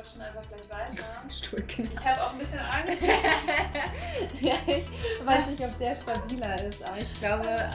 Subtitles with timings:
[0.00, 1.04] quatschen einfach gleich weiter.
[1.30, 1.90] Stuhl, genau.
[1.92, 3.02] Ich habe auch ein bisschen Angst.
[4.40, 7.70] ja, ich weiß nicht, ob der stabiler ist, aber ich glaube,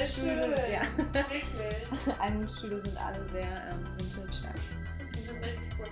[0.00, 0.54] schön.
[0.70, 0.82] ja.
[2.82, 4.48] Sind alle sehr ähm, vintage.
[5.14, 5.86] Die sind richtig cool.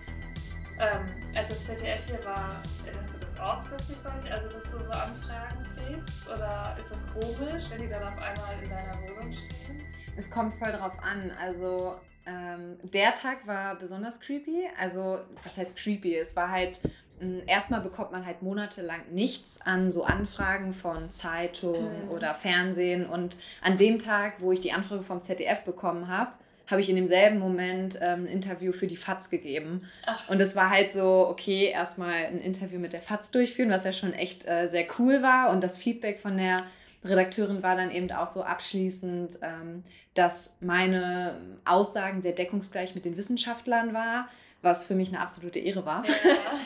[0.80, 2.62] Ähm, als das ZDF hier war,
[2.98, 6.28] hast du das oft, dass, ich solche, also, dass du so Anfragen kriegst?
[6.28, 9.80] Oder ist das komisch, wenn die dann auf einmal in deiner Wohnung stehen?
[10.16, 11.30] Es kommt voll drauf an.
[11.40, 14.68] Also ähm, der Tag war besonders creepy.
[14.78, 16.16] Also was heißt creepy?
[16.16, 16.80] Es war halt
[17.20, 22.10] mh, erstmal bekommt man halt monatelang nichts an so Anfragen von Zeitungen Mhm.
[22.10, 23.06] oder Fernsehen.
[23.06, 26.32] Und an dem Tag, wo ich die Anfrage vom ZDF bekommen habe,
[26.70, 29.82] habe ich in demselben Moment ähm, ein Interview für die FAZ gegeben.
[30.06, 33.84] Ach, Und es war halt so, okay, erstmal ein Interview mit der FAZ durchführen, was
[33.84, 35.50] ja schon echt äh, sehr cool war.
[35.50, 36.56] Und das Feedback von der
[37.04, 39.82] Redakteurin war dann eben auch so abschließend, ähm,
[40.14, 44.28] dass meine Aussagen sehr deckungsgleich mit den Wissenschaftlern war,
[44.62, 46.04] was für mich eine absolute Ehre war.
[46.06, 46.12] ja.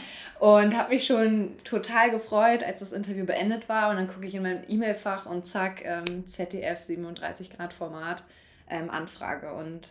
[0.38, 3.91] Und habe mich schon total gefreut, als das Interview beendet war.
[3.91, 8.23] Und dann gucke ich in mein E-Mail-Fach und zack, ähm, ZDF 37 Grad Format,
[8.70, 9.52] ähm, Anfrage.
[9.52, 9.89] Und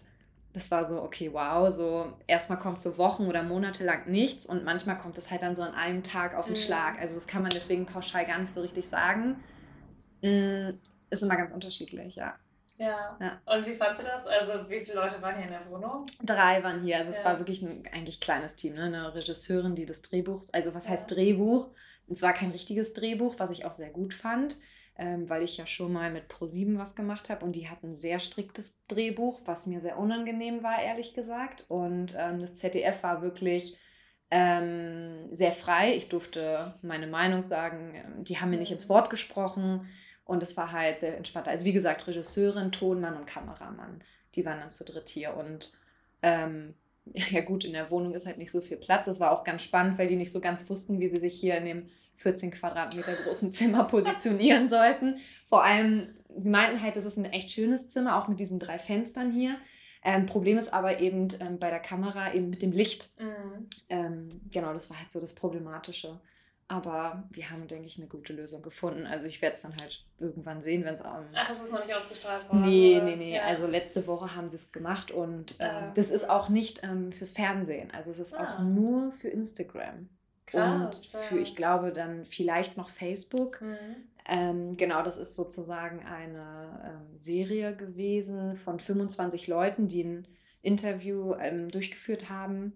[0.54, 4.64] das war so, okay, wow, so erstmal kommt so Wochen oder Monate lang nichts und
[4.64, 6.59] manchmal kommt es halt dann so an einem Tag auf den Mhm.
[6.59, 7.02] Schlag.
[7.02, 9.36] Also das kann man deswegen pauschal gar nicht so richtig sagen.
[10.22, 10.70] Mm,
[11.10, 12.36] Ist immer ganz unterschiedlich, ja.
[12.78, 13.18] ja.
[13.20, 13.42] Ja.
[13.46, 14.28] Und wie fandst du das?
[14.28, 16.06] Also, wie viele Leute waren hier in der Wohnung?
[16.23, 16.98] Drei waren hier.
[16.98, 17.26] Also es Ja.
[17.26, 18.73] war wirklich ein eigentlich kleines Team.
[18.76, 18.84] Ne?
[18.84, 20.92] Eine Regisseurin, die das Drehbuch, also was Ja.
[20.92, 21.70] heißt Drehbuch?
[22.10, 24.58] Es war kein richtiges Drehbuch, was ich auch sehr gut fand,
[24.98, 27.95] ähm, weil ich ja schon mal mit Pro7 was gemacht habe und die hatten ein
[27.95, 31.66] sehr striktes Drehbuch, was mir sehr unangenehm war, ehrlich gesagt.
[31.70, 33.78] Und ähm, das ZDF war wirklich
[34.30, 35.95] ähm, sehr frei.
[35.95, 37.94] Ich durfte meine Meinung sagen.
[37.95, 38.76] Ähm, Die haben mir nicht Mhm.
[38.76, 39.88] ins Wort gesprochen.
[40.28, 41.47] Und es war halt sehr entspannt.
[41.47, 44.02] Also wie gesagt, Regisseurin, Tonmann und Kameramann,
[44.36, 45.36] die waren dann zu dritt hier.
[45.36, 45.73] Und
[46.22, 46.73] ähm,
[47.14, 49.08] ja gut, in der Wohnung ist halt nicht so viel Platz.
[49.08, 51.58] Es war auch ganz spannend, weil die nicht so ganz wussten, wie sie sich hier
[51.58, 55.17] in dem 14 Quadratmeter großen Zimmer positionieren sollten.
[55.48, 58.80] Vor allem, sie meinten halt, das ist ein echt schönes Zimmer, auch mit diesen drei
[58.80, 59.58] Fenstern hier.
[60.04, 63.09] Ähm, Problem ist aber eben ähm, bei der Kamera eben mit dem Licht.
[63.20, 63.67] Mhm.
[63.89, 66.20] Ähm, genau, das war halt so das Problematische.
[66.70, 69.05] Aber wir haben, denke ich, eine gute Lösung gefunden.
[69.05, 71.23] Also ich werde es dann halt irgendwann sehen, wenn es am...
[71.33, 72.61] Ach, es ist noch nicht ausgestrahlt worden?
[72.61, 73.36] Nee, nee, nee.
[73.36, 73.44] Ja.
[73.44, 77.14] Also letzte Woche haben sie es gemacht und ähm, Ah, das ist auch nicht ähm,
[77.14, 77.92] fürs Fernsehen.
[77.92, 78.56] Also es ist Ah.
[78.56, 80.10] auch nur für Instagram.
[80.45, 81.42] Krass, und für, ja.
[81.42, 83.61] ich glaube, dann vielleicht noch Facebook.
[83.61, 83.77] Mhm.
[84.27, 90.27] Ähm, genau, das ist sozusagen eine ähm, Serie gewesen von 25 Leuten, die ein
[90.61, 92.73] Interview ähm, durchgeführt haben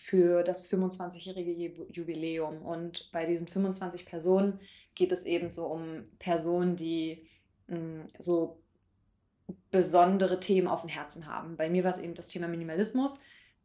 [0.00, 2.62] für das 25-jährige Ju- Jubiläum.
[2.62, 4.60] Und bei diesen 25 Personen
[4.94, 7.26] geht es eben so um Personen, die
[7.68, 8.58] mh, so
[9.70, 11.56] besondere Themen auf dem Herzen haben.
[11.56, 13.20] Bei mir war es eben das Thema Minimalismus.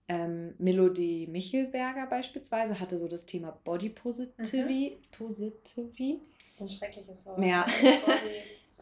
[0.07, 4.97] Ähm, Melodie Michelberger beispielsweise hatte so das Thema Body Positivity.
[5.15, 6.19] Positivity.
[6.39, 7.45] Das ist ein schreckliches Wort.
[7.45, 7.65] Ja.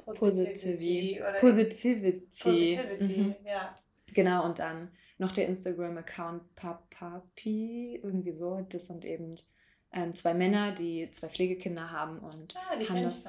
[0.05, 1.19] Body Positivity.
[1.19, 2.21] oder Positivity.
[2.41, 3.35] Positivity, Mhm.
[3.45, 3.75] ja.
[4.13, 8.65] Genau, und dann noch der Instagram-Account Papapi, irgendwie so.
[8.69, 9.35] Das sind eben
[9.91, 13.23] ähm, zwei Männer, die zwei Pflegekinder haben und Ah, die haben das,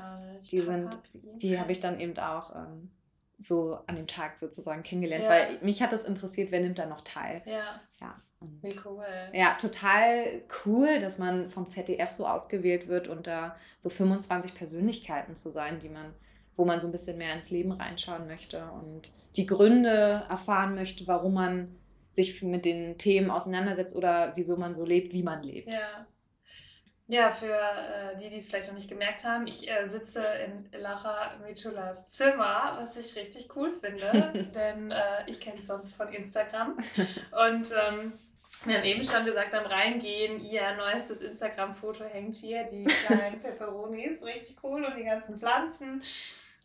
[0.50, 0.91] die sind,
[1.37, 2.91] die habe ich dann eben auch ähm,
[3.38, 5.31] so an dem Tag sozusagen kennengelernt, Ja.
[5.31, 7.43] weil mich hat das interessiert, wer nimmt da noch teil.
[7.47, 8.20] Ja, Ja.
[8.41, 9.05] Und wie cool.
[9.32, 15.50] ja, total cool, dass man vom ZDF so ausgewählt wird, unter so 25 Persönlichkeiten zu
[15.50, 16.15] sein, die man,
[16.58, 21.06] wo man so ein bisschen mehr ins Leben reinschauen möchte und die Gründe erfahren möchte,
[21.06, 21.78] warum man
[22.10, 25.72] sich mit den Themen auseinandersetzt oder wieso man so lebt, wie man lebt.
[25.72, 26.06] Ja.
[27.10, 30.69] Ja, für äh, die, die es vielleicht noch nicht gemerkt haben, ich äh, sitze in
[30.78, 36.12] Lara Michulas Zimmer, was ich richtig cool finde, denn äh, ich kenne es sonst von
[36.12, 36.76] Instagram.
[37.46, 38.12] Und ähm,
[38.64, 44.22] wir haben eben schon gesagt, beim Reingehen, ihr neuestes Instagram-Foto hängt hier, die kleinen Peperonis,
[44.22, 46.02] richtig cool und die ganzen Pflanzen.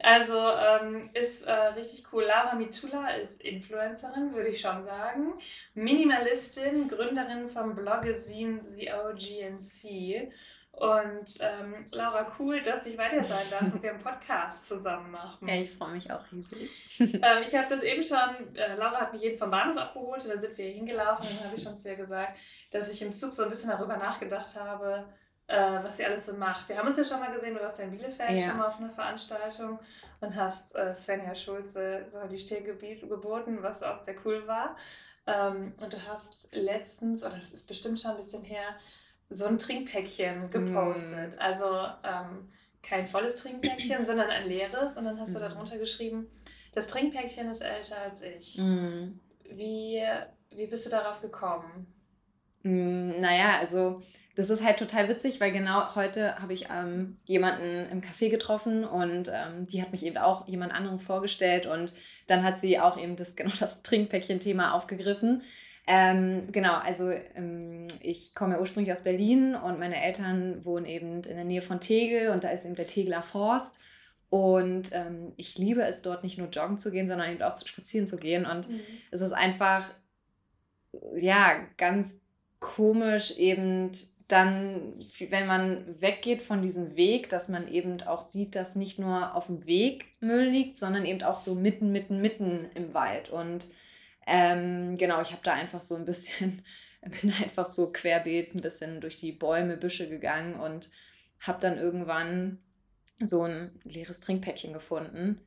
[0.03, 2.23] Also ähm, ist äh, richtig cool.
[2.23, 5.33] Lara Mitula ist Influencerin, würde ich schon sagen.
[5.75, 10.31] Minimalistin, Gründerin vom Blogazine The OGNC.
[10.73, 15.11] Und ähm, Laura, cool, dass ich bei dir sein darf und wir einen Podcast zusammen
[15.11, 15.47] machen.
[15.47, 16.69] Ja, ich freue mich auch riesig.
[16.99, 20.31] Ähm, ich habe das eben schon, äh, Laura hat mich eben vom Bahnhof abgeholt und
[20.31, 22.37] dann sind wir hier hingelaufen und dann habe ich schon zu ihr gesagt,
[22.71, 25.05] dass ich im Zug so ein bisschen darüber nachgedacht habe,
[25.47, 26.69] äh, was sie alles so macht.
[26.69, 28.47] Wir haben uns ja schon mal gesehen, du warst ja in Bielefeld Ja.
[28.49, 29.79] schon mal auf einer Veranstaltung
[30.21, 34.75] und hast äh, Svenja Schulze so die Stirn geboten, was auch sehr cool war.
[35.27, 38.75] Ähm, und du hast letztens, oder das ist bestimmt schon ein bisschen her,
[39.29, 41.35] so ein Trinkpäckchen gepostet.
[41.35, 41.39] Mm.
[41.39, 41.65] Also
[42.03, 42.51] ähm,
[42.81, 44.97] kein volles Trinkpäckchen, sondern ein leeres.
[44.97, 45.43] Und dann hast du Mhm.
[45.43, 46.29] darunter geschrieben,
[46.73, 48.57] das Trinkpäckchen ist älter als ich.
[48.57, 49.19] Mm.
[49.49, 50.03] Wie,
[50.51, 51.87] wie bist du darauf gekommen?
[52.63, 54.01] Mm, naja, also
[54.35, 58.83] das ist halt total witzig, weil genau heute habe ich ähm, jemanden im Café getroffen
[58.83, 61.93] und ähm, die hat mich eben auch jemand anderem vorgestellt und
[62.25, 65.43] dann hat sie auch eben das genau das Trinkpäckchen-Thema aufgegriffen.
[65.85, 71.15] Ähm, genau, also ähm, ich komme ja ursprünglich aus Berlin und meine Eltern wohnen eben
[71.15, 73.79] in der Nähe von Tegel und da ist eben der Tegeler Forst.
[74.29, 77.67] Und ähm, ich liebe es dort nicht nur joggen zu gehen, sondern eben auch zu
[77.67, 78.47] spazieren zu gehen.
[78.47, 78.79] Und mhm.
[79.11, 79.87] es ist einfach,
[81.15, 82.19] ja, ganz
[82.59, 83.91] komisch eben
[84.27, 84.93] dann,
[85.29, 89.47] wenn man weggeht von diesem Weg, dass man eben auch sieht, dass nicht nur auf
[89.47, 93.29] dem Weg Müll liegt, sondern eben auch so mitten, mitten, mitten im Wald.
[93.29, 93.67] Und
[94.25, 96.63] ähm, genau, ich habe da einfach so ein bisschen,
[97.21, 100.89] bin einfach so querbeet ein bisschen durch die Bäume, Büsche gegangen und
[101.39, 102.59] habe dann irgendwann
[103.25, 105.41] so ein leeres Trinkpäckchen gefunden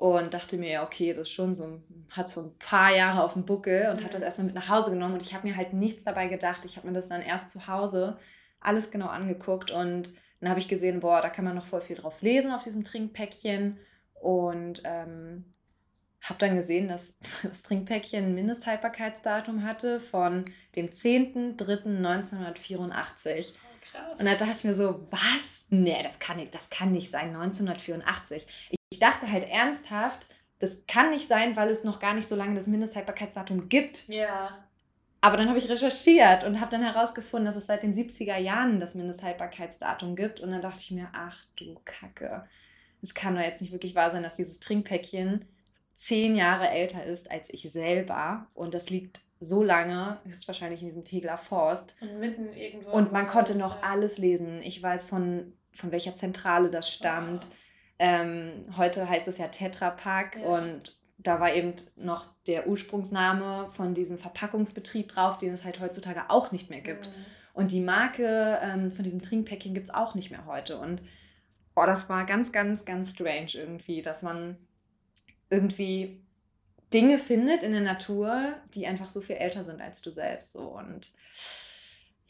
[0.00, 3.44] und dachte mir, ja, okay, das schon so, hat so ein paar Jahre auf dem
[3.44, 4.04] Buckel und mhm.
[4.04, 6.64] habe das erstmal mit nach Hause genommen und ich habe mir halt nichts dabei gedacht.
[6.64, 8.16] Ich habe mir das dann erst zu Hause
[8.60, 11.96] alles genau angeguckt und dann habe ich gesehen, boah, da kann man noch voll viel
[11.96, 13.76] drauf lesen auf diesem Trinkpäckchen
[14.14, 15.52] und ähm,
[16.22, 23.52] habe dann gesehen, dass das Trinkpäckchen ein Mindesthaltbarkeitsdatum hatte von dem 10.03.1984.
[23.92, 24.18] Krass.
[24.18, 25.66] Und da dachte ich mir so, was?
[25.68, 28.46] Nee, das kann nicht, das kann nicht sein, 1984.
[28.70, 30.26] Ich, ich dachte halt ernsthaft,
[30.58, 34.08] das kann nicht sein, weil es noch gar nicht so lange das Mindesthaltbarkeitsdatum gibt.
[34.08, 34.58] Ja.
[35.22, 38.80] Aber dann habe ich recherchiert und habe dann herausgefunden, dass es seit den 70er Jahren
[38.80, 40.40] das Mindesthaltbarkeitsdatum gibt.
[40.40, 42.44] Und dann dachte ich mir, ach du Kacke.
[43.02, 45.46] Es kann doch jetzt nicht wirklich wahr sein, dass dieses Trinkpäckchen
[45.94, 48.46] zehn Jahre älter ist als ich selber.
[48.54, 51.96] Und das liegt so lange, höchstwahrscheinlich in diesem Tegler Forst.
[52.00, 52.90] Und mitten irgendwo.
[52.90, 54.62] Und man konnte noch alles lesen.
[54.62, 57.46] Ich weiß, von, von welcher Zentrale das stammt.
[57.50, 57.54] Oh.
[58.02, 60.48] Ähm, heute heißt es ja Tetra Pak ja.
[60.48, 66.30] und da war eben noch der Ursprungsname von diesem Verpackungsbetrieb drauf, den es halt heutzutage
[66.30, 67.08] auch nicht mehr gibt.
[67.08, 67.24] Mhm.
[67.52, 70.78] Und die Marke ähm, von diesem Trinkpäckchen gibt es auch nicht mehr heute.
[70.78, 71.02] Und
[71.76, 74.56] oh, das war ganz, ganz, ganz strange irgendwie, dass man
[75.50, 76.22] irgendwie
[76.94, 80.54] Dinge findet in der Natur, die einfach so viel älter sind als du selbst.
[80.54, 80.62] So.
[80.62, 81.12] Und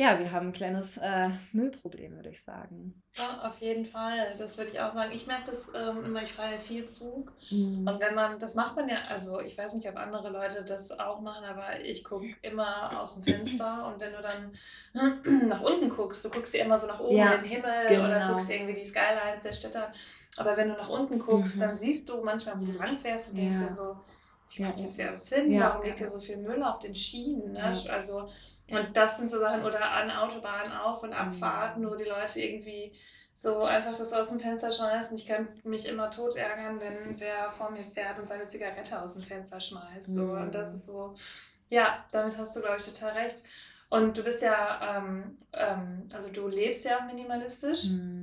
[0.00, 3.02] ja, wir haben ein kleines äh, Müllproblem, würde ich sagen.
[3.18, 4.34] Ja, auf jeden Fall.
[4.38, 5.12] Das würde ich auch sagen.
[5.12, 7.34] Ich merke das ähm, immer, ich fahre ja viel Zug.
[7.50, 7.86] Mhm.
[7.86, 10.90] Und wenn man, das macht man ja, also ich weiß nicht, ob andere Leute das
[10.98, 15.90] auch machen, aber ich gucke immer aus dem Fenster und wenn du dann nach unten
[15.90, 18.06] guckst, du guckst dir immer so nach oben ja, in den Himmel genau.
[18.06, 19.88] oder guckst irgendwie die Skylines der Städte.
[20.38, 21.60] Aber wenn du nach unten guckst, mhm.
[21.60, 23.66] dann siehst du manchmal, wo du langfährst und denkst ja.
[23.66, 23.96] dir so,
[24.52, 25.50] wie kommt das ja alles hin?
[25.50, 25.70] Ja.
[25.70, 27.52] Warum liegt hier so viel Müll auf den Schienen?
[27.52, 27.74] Ne?
[27.88, 28.28] Also
[28.70, 32.92] und das sind so Sachen, oder an Autobahnen auf- und Abfahrten, wo die Leute irgendwie
[33.34, 35.16] so einfach das aus dem Fenster schmeißen.
[35.16, 39.14] Ich könnte mich immer tot ärgern, wenn wer vor mir fährt und seine Zigarette aus
[39.14, 40.14] dem Fenster schmeißt.
[40.14, 40.22] So.
[40.22, 41.14] Und das ist so,
[41.68, 43.42] ja, damit hast du, glaube ich, total recht.
[43.88, 47.86] Und du bist ja, ähm, ähm, also du lebst ja minimalistisch.
[47.86, 48.19] Mhm.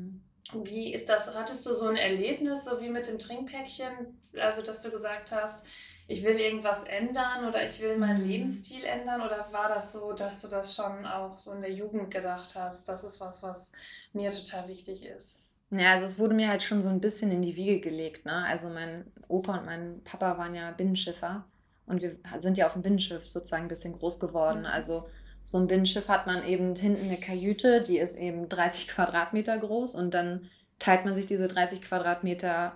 [0.54, 1.36] Wie ist das?
[1.36, 5.66] Hattest du so ein Erlebnis, so wie mit dem Trinkpäckchen, also dass du gesagt hast,
[6.08, 8.30] ich will irgendwas ändern oder ich will meinen mhm.
[8.30, 9.22] Lebensstil ändern?
[9.22, 12.88] Oder war das so, dass du das schon auch so in der Jugend gedacht hast?
[12.88, 13.72] Das ist was, was
[14.14, 15.40] mir total wichtig ist.
[15.70, 18.26] Ja, also es wurde mir halt schon so ein bisschen in die Wiege gelegt.
[18.26, 18.46] Ne?
[18.46, 21.44] Also mein Opa und mein Papa waren ja Binnenschiffer
[21.88, 24.62] und wir sind ja auf dem Binnenschiff sozusagen ein bisschen groß geworden.
[24.62, 24.68] Mhm.
[24.68, 25.10] Also
[25.48, 29.96] so ein Binnenschiff hat man eben hinten eine Kajüte, die ist eben 30 Quadratmeter groß
[29.96, 32.74] und dann teilt man sich diese 30 Quadratmeter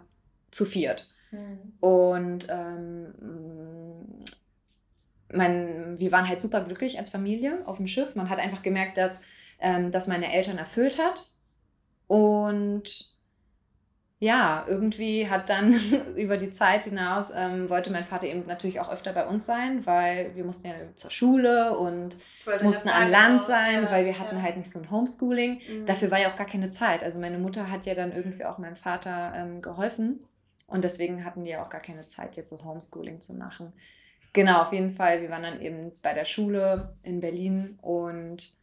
[0.51, 1.09] zu viert.
[1.31, 1.73] Mhm.
[1.81, 3.13] Und ähm,
[5.33, 8.15] mein, wir waren halt super glücklich als Familie auf dem Schiff.
[8.15, 9.21] Man hat einfach gemerkt, dass
[9.59, 11.29] ähm, das meine Eltern erfüllt hat.
[12.07, 13.11] Und
[14.21, 15.73] ja, irgendwie hat dann
[16.15, 19.83] über die Zeit hinaus, ähm, wollte mein Vater eben natürlich auch öfter bei uns sein,
[19.87, 22.15] weil wir mussten ja zur Schule und
[22.61, 24.43] mussten an Land sein, ja, weil wir hatten ja.
[24.43, 25.55] halt nicht so ein Homeschooling.
[25.67, 25.85] Mhm.
[25.87, 27.03] Dafür war ja auch gar keine Zeit.
[27.03, 30.23] Also meine Mutter hat ja dann irgendwie auch meinem Vater ähm, geholfen.
[30.67, 33.73] Und deswegen hatten die auch gar keine Zeit, jetzt so Homeschooling zu machen.
[34.33, 35.23] Genau, auf jeden Fall.
[35.23, 38.60] Wir waren dann eben bei der Schule in Berlin und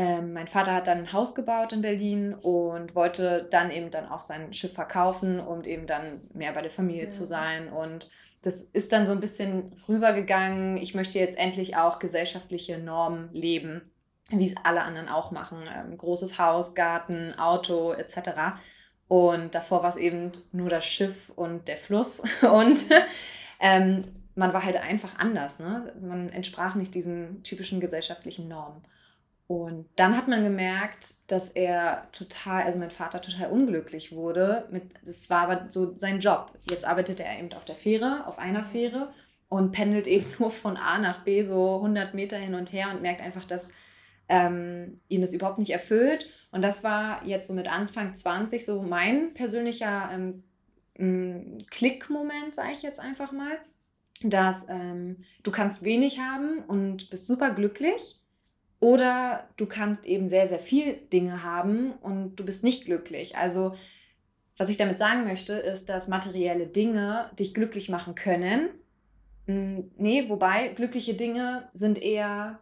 [0.00, 4.08] ähm, mein Vater hat dann ein Haus gebaut in Berlin und wollte dann eben dann
[4.08, 7.10] auch sein Schiff verkaufen, um eben dann mehr bei der Familie mhm.
[7.10, 7.68] zu sein.
[7.68, 10.78] Und das ist dann so ein bisschen rübergegangen.
[10.78, 13.90] Ich möchte jetzt endlich auch gesellschaftliche Normen leben,
[14.30, 15.68] wie es alle anderen auch machen.
[15.70, 18.56] Ähm, großes Haus, Garten, Auto etc.
[19.06, 22.22] Und davor war es eben nur das Schiff und der Fluss.
[22.40, 22.80] Und
[23.60, 24.04] ähm,
[24.34, 25.58] man war halt einfach anders.
[25.58, 25.90] Ne?
[25.92, 28.82] Also man entsprach nicht diesen typischen gesellschaftlichen Normen.
[29.50, 34.68] Und dann hat man gemerkt, dass er total, also mein Vater total unglücklich wurde.
[34.70, 36.52] Mit, das war aber so sein Job.
[36.70, 39.12] Jetzt arbeitet er eben auf der Fähre, auf einer Fähre.
[39.48, 43.02] und pendelt eben nur von A nach B so 100 Meter hin und her und
[43.02, 43.72] merkt einfach, dass
[44.28, 46.30] ähm, ihn das überhaupt nicht erfüllt.
[46.52, 52.82] Und das war jetzt so mit Anfang 20 so mein persönlicher ähm, Klickmoment, sage ich
[52.82, 53.58] jetzt einfach mal,
[54.22, 58.19] dass ähm, du kannst wenig haben und bist super glücklich
[58.80, 63.36] oder du kannst eben sehr, sehr viel Dinge haben und du bist nicht glücklich.
[63.36, 63.74] Also
[64.56, 68.68] was ich damit sagen möchte, ist, dass materielle Dinge dich glücklich machen können.
[69.46, 72.60] Nee, wobei glückliche Dinge sind eher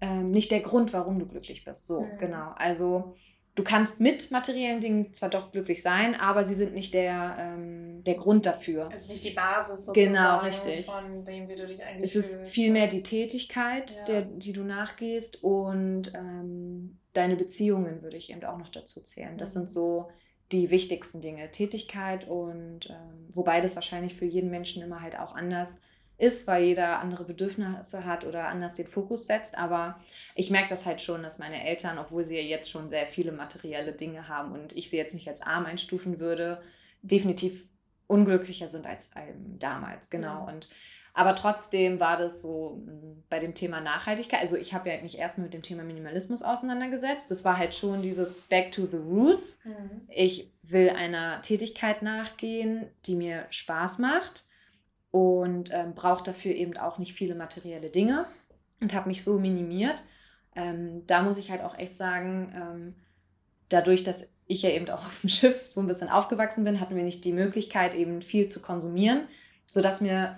[0.00, 1.86] ähm, nicht der Grund, warum du glücklich bist.
[1.86, 2.18] So, mhm.
[2.18, 2.52] genau.
[2.56, 3.16] Also
[3.54, 8.02] du kannst mit materiellen Dingen zwar doch glücklich sein, aber sie sind nicht der, ähm,
[8.04, 8.90] der Grund dafür.
[8.94, 10.86] Es ist nicht die Basis sozusagen genau, richtig.
[10.86, 14.04] von dem, wie du dich eigentlich Es ist vielmehr die Tätigkeit, ja.
[14.04, 19.38] der, die du nachgehst und ähm, deine Beziehungen würde ich eben auch noch dazu zählen.
[19.38, 19.60] Das mhm.
[19.60, 20.08] sind so
[20.52, 21.50] die wichtigsten Dinge.
[21.50, 25.82] Tätigkeit und ähm, wobei das wahrscheinlich für jeden Menschen immer halt auch anders ist
[26.16, 29.58] ist, weil jeder andere Bedürfnisse hat oder anders den Fokus setzt.
[29.58, 29.98] Aber
[30.34, 33.32] ich merke das halt schon, dass meine Eltern, obwohl sie ja jetzt schon sehr viele
[33.32, 36.62] materielle Dinge haben und ich sie jetzt nicht als arm einstufen würde,
[37.02, 37.66] definitiv
[38.06, 40.10] unglücklicher sind als ähm, damals.
[40.10, 40.46] Genau.
[40.46, 40.52] Ja.
[40.52, 40.68] Und
[41.16, 44.40] aber trotzdem war das so hm, bei dem Thema Nachhaltigkeit.
[44.40, 47.30] Also ich habe ja mich erstmal mit dem Thema Minimalismus auseinandergesetzt.
[47.30, 49.64] Das war halt schon dieses Back to the Roots.
[49.64, 50.02] Mhm.
[50.08, 54.44] Ich will einer Tätigkeit nachgehen, die mir Spaß macht
[55.14, 58.26] und ähm, brauche dafür eben auch nicht viele materielle Dinge
[58.80, 60.02] und habe mich so minimiert.
[60.56, 62.94] Ähm, da muss ich halt auch echt sagen, ähm,
[63.68, 66.96] dadurch, dass ich ja eben auch auf dem Schiff so ein bisschen aufgewachsen bin, hatten
[66.96, 69.28] wir nicht die Möglichkeit, eben viel zu konsumieren,
[69.66, 70.36] sodass mir,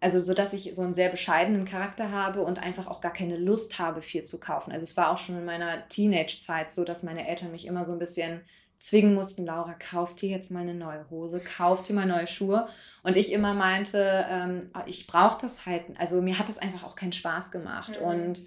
[0.00, 3.78] also sodass ich so einen sehr bescheidenen Charakter habe und einfach auch gar keine Lust
[3.78, 4.72] habe, viel zu kaufen.
[4.72, 7.92] Also es war auch schon in meiner Teenage-Zeit so, dass meine Eltern mich immer so
[7.92, 8.40] ein bisschen
[8.78, 12.68] zwingen mussten, Laura, kauf dir jetzt mal eine neue Hose, kauf dir mal neue Schuhe.
[13.02, 15.84] Und ich immer meinte, ähm, ah, ich brauche das halt.
[15.98, 18.00] Also mir hat das einfach auch keinen Spaß gemacht.
[18.00, 18.06] Mhm.
[18.06, 18.46] Und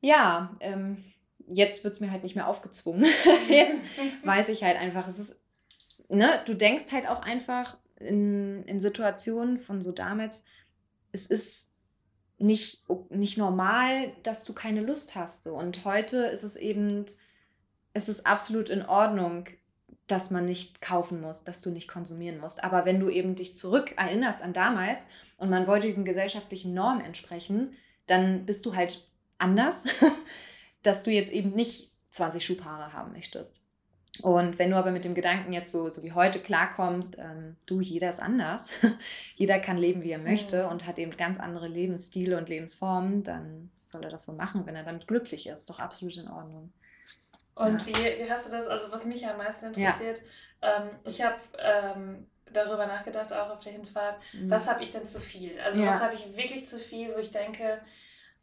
[0.00, 1.04] ja, ähm,
[1.48, 3.04] jetzt wird es mir halt nicht mehr aufgezwungen.
[3.48, 3.80] jetzt
[4.24, 5.40] weiß ich halt einfach, es ist,
[6.08, 10.44] ne, du denkst halt auch einfach in, in Situationen von so damals,
[11.10, 11.70] es ist
[12.38, 15.42] nicht, nicht normal, dass du keine Lust hast.
[15.42, 15.54] So.
[15.54, 17.04] Und heute ist es eben
[17.94, 19.46] es ist absolut in Ordnung,
[20.06, 22.62] dass man nicht kaufen muss, dass du nicht konsumieren musst.
[22.64, 25.06] Aber wenn du eben dich zurück erinnerst an damals
[25.38, 27.74] und man wollte diesen gesellschaftlichen Normen entsprechen,
[28.06, 29.06] dann bist du halt
[29.38, 29.84] anders,
[30.82, 33.62] dass du jetzt eben nicht 20 Schuhpaare haben möchtest.
[34.20, 37.80] Und wenn du aber mit dem Gedanken jetzt so, so wie heute klarkommst, ähm, du,
[37.80, 38.70] jeder ist anders,
[39.36, 40.70] jeder kann leben, wie er möchte mhm.
[40.70, 44.76] und hat eben ganz andere Lebensstile und Lebensformen, dann soll er das so machen, wenn
[44.76, 45.70] er damit glücklich ist.
[45.70, 46.72] Doch absolut in Ordnung.
[47.54, 47.86] Und ja.
[47.86, 50.22] wie, wie hast du das, also was mich am meisten interessiert,
[50.62, 50.76] ja.
[50.76, 54.50] ähm, ich habe ähm, darüber nachgedacht, auch auf der Hinfahrt, mhm.
[54.50, 55.58] was habe ich denn zu viel?
[55.60, 55.88] Also ja.
[55.88, 57.80] was habe ich wirklich zu viel, wo ich denke,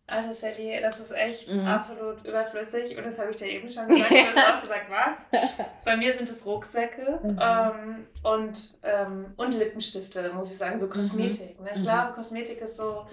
[0.09, 1.67] Alter Sally, das ist echt mhm.
[1.67, 2.97] absolut überflüssig.
[2.97, 4.11] Und das habe ich dir eben schon gesagt.
[4.11, 5.41] Du hast auch gesagt, was?
[5.85, 7.39] Bei mir sind es Rucksäcke mhm.
[7.41, 10.91] ähm, und, ähm, und Lippenstifte, muss ich sagen, so mhm.
[10.91, 11.59] Kosmetik.
[11.59, 11.69] Ne?
[11.73, 11.83] Ich mhm.
[11.83, 13.05] glaube, Kosmetik ist so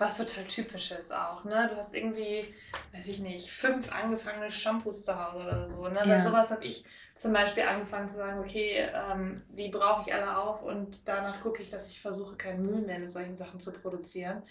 [0.00, 1.68] was total typisches auch, ne?
[1.70, 2.52] Du hast irgendwie,
[2.92, 6.00] weiß ich nicht, fünf angefangene Shampoos zu Hause oder so, ne?
[6.00, 6.06] Ja.
[6.06, 10.38] Bei sowas habe ich zum Beispiel angefangen zu sagen, okay, ähm, die brauche ich alle
[10.38, 13.72] auf und danach gucke ich, dass ich versuche, keinen Müll mehr mit solchen Sachen zu
[13.72, 14.42] produzieren.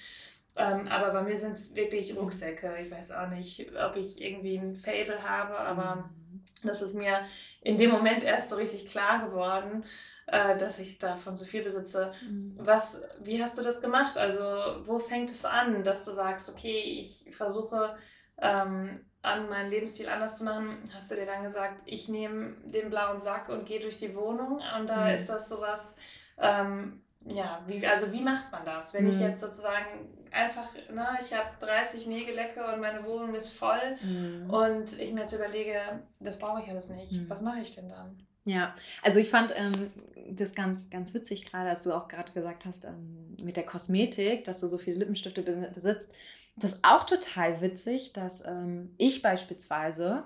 [0.56, 2.78] Ähm, aber bei mir sind es wirklich Rucksäcke.
[2.80, 6.44] Ich weiß auch nicht, ob ich irgendwie ein Fable habe, aber mhm.
[6.62, 7.22] das ist mir
[7.62, 9.84] in dem Moment erst so richtig klar geworden,
[10.32, 12.12] äh, dass ich davon so viel besitze.
[12.28, 12.56] Mhm.
[12.58, 14.18] Was, wie hast du das gemacht?
[14.18, 14.44] Also,
[14.82, 17.96] wo fängt es an, dass du sagst, okay, ich versuche
[18.38, 20.90] ähm, an meinen Lebensstil anders zu machen?
[20.94, 24.62] Hast du dir dann gesagt, ich nehme den blauen Sack und gehe durch die Wohnung?
[24.78, 25.14] Und da mhm.
[25.16, 25.96] ist das sowas,
[26.38, 28.94] ähm, ja, wie, also wie macht man das?
[28.94, 29.12] Wenn mhm.
[29.12, 34.50] ich jetzt sozusagen einfach, ne, ich habe 30 Nägelecke und meine Wohnung ist voll mhm.
[34.50, 35.80] und ich mir jetzt überlege,
[36.20, 37.14] das brauche ich alles nicht.
[37.14, 37.30] Mhm.
[37.30, 38.26] Was mache ich denn dann?
[38.46, 39.92] Ja, also ich fand ähm,
[40.32, 44.44] das ganz, ganz witzig gerade, als du auch gerade gesagt hast, ähm, mit der Kosmetik,
[44.44, 46.12] dass du so viele Lippenstifte besitzt.
[46.56, 50.24] Das ist auch total witzig, dass ähm, ich beispielsweise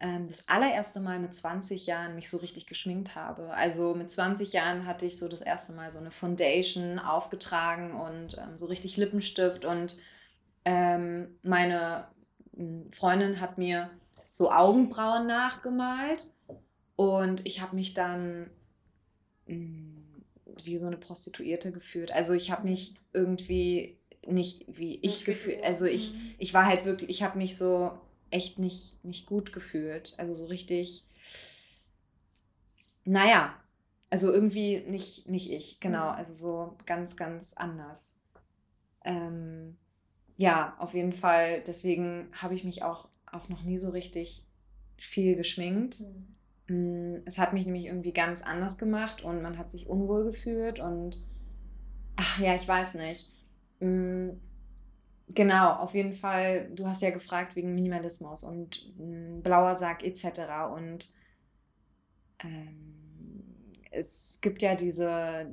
[0.00, 3.54] ähm, das allererste Mal mit 20 Jahren mich so richtig geschminkt habe.
[3.54, 8.36] Also mit 20 Jahren hatte ich so das erste Mal so eine Foundation aufgetragen und
[8.38, 9.96] ähm, so richtig Lippenstift und
[10.64, 12.08] ähm, meine
[12.54, 13.90] hm, Freundin hat mir
[14.30, 16.30] so Augenbrauen nachgemalt
[16.96, 18.50] und ich habe mich dann
[19.46, 20.04] mh, hm,
[20.64, 22.12] wie so eine Prostituierte gefühlt.
[22.12, 26.34] Also ich habe mich irgendwie nicht wie ich gefühlt, also ich, mhm.
[26.38, 27.98] ich war halt wirklich, ich habe mich so
[28.30, 30.14] echt nicht, nicht gut gefühlt.
[30.18, 31.06] Also so richtig,
[33.04, 33.54] naja,
[34.10, 36.12] Also irgendwie nicht, nicht ich, genau.
[36.12, 36.16] Mhm.
[36.18, 38.16] Also so ganz, ganz anders.
[39.04, 39.76] Ähm,
[40.36, 41.62] ja, auf jeden Fall.
[41.66, 44.44] Deswegen habe ich mich auch, auch noch nie so richtig
[44.96, 46.00] viel geschminkt.
[46.00, 46.36] Mhm.
[46.66, 51.22] Es hat mich nämlich irgendwie ganz anders gemacht und man hat sich unwohl gefühlt und
[52.16, 53.30] ach ja, ich weiß nicht.
[53.80, 54.30] Mm,
[55.28, 56.70] genau, auf jeden Fall.
[56.74, 60.72] Du hast ja gefragt wegen Minimalismus und mm, blauer Sack etc.
[60.74, 61.12] Und
[62.42, 62.94] ähm,
[63.90, 65.46] es gibt ja diese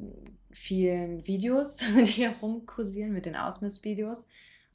[0.49, 4.25] vielen Videos, die herumkursieren mit den Ausmissvideos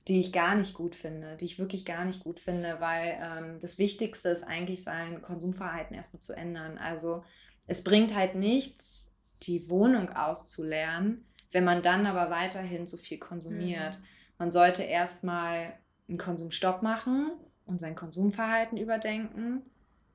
[0.08, 3.60] die ich gar nicht gut finde, die ich wirklich gar nicht gut finde, weil ähm,
[3.60, 6.78] das Wichtigste ist eigentlich sein Konsumverhalten erstmal zu ändern.
[6.78, 7.24] Also
[7.66, 9.04] es bringt halt nichts,
[9.42, 13.98] die Wohnung auszulernen, wenn man dann aber weiterhin so viel konsumiert.
[13.98, 14.04] Mhm.
[14.38, 15.72] Man sollte erstmal
[16.08, 17.32] einen Konsumstopp machen
[17.64, 19.62] und sein Konsumverhalten überdenken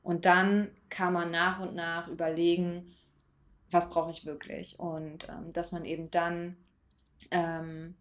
[0.03, 2.95] und dann kann man nach und nach überlegen,
[3.69, 6.55] was brauche ich wirklich und ähm, dass man eben dann
[7.29, 7.95] ähm,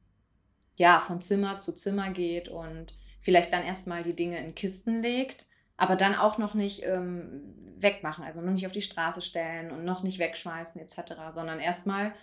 [0.81, 5.45] ja, von Zimmer zu Zimmer geht und vielleicht dann erstmal die Dinge in Kisten legt,
[5.77, 9.85] aber dann auch noch nicht ähm, wegmachen, also noch nicht auf die Straße stellen und
[9.85, 12.15] noch nicht wegschmeißen etc., sondern erstmal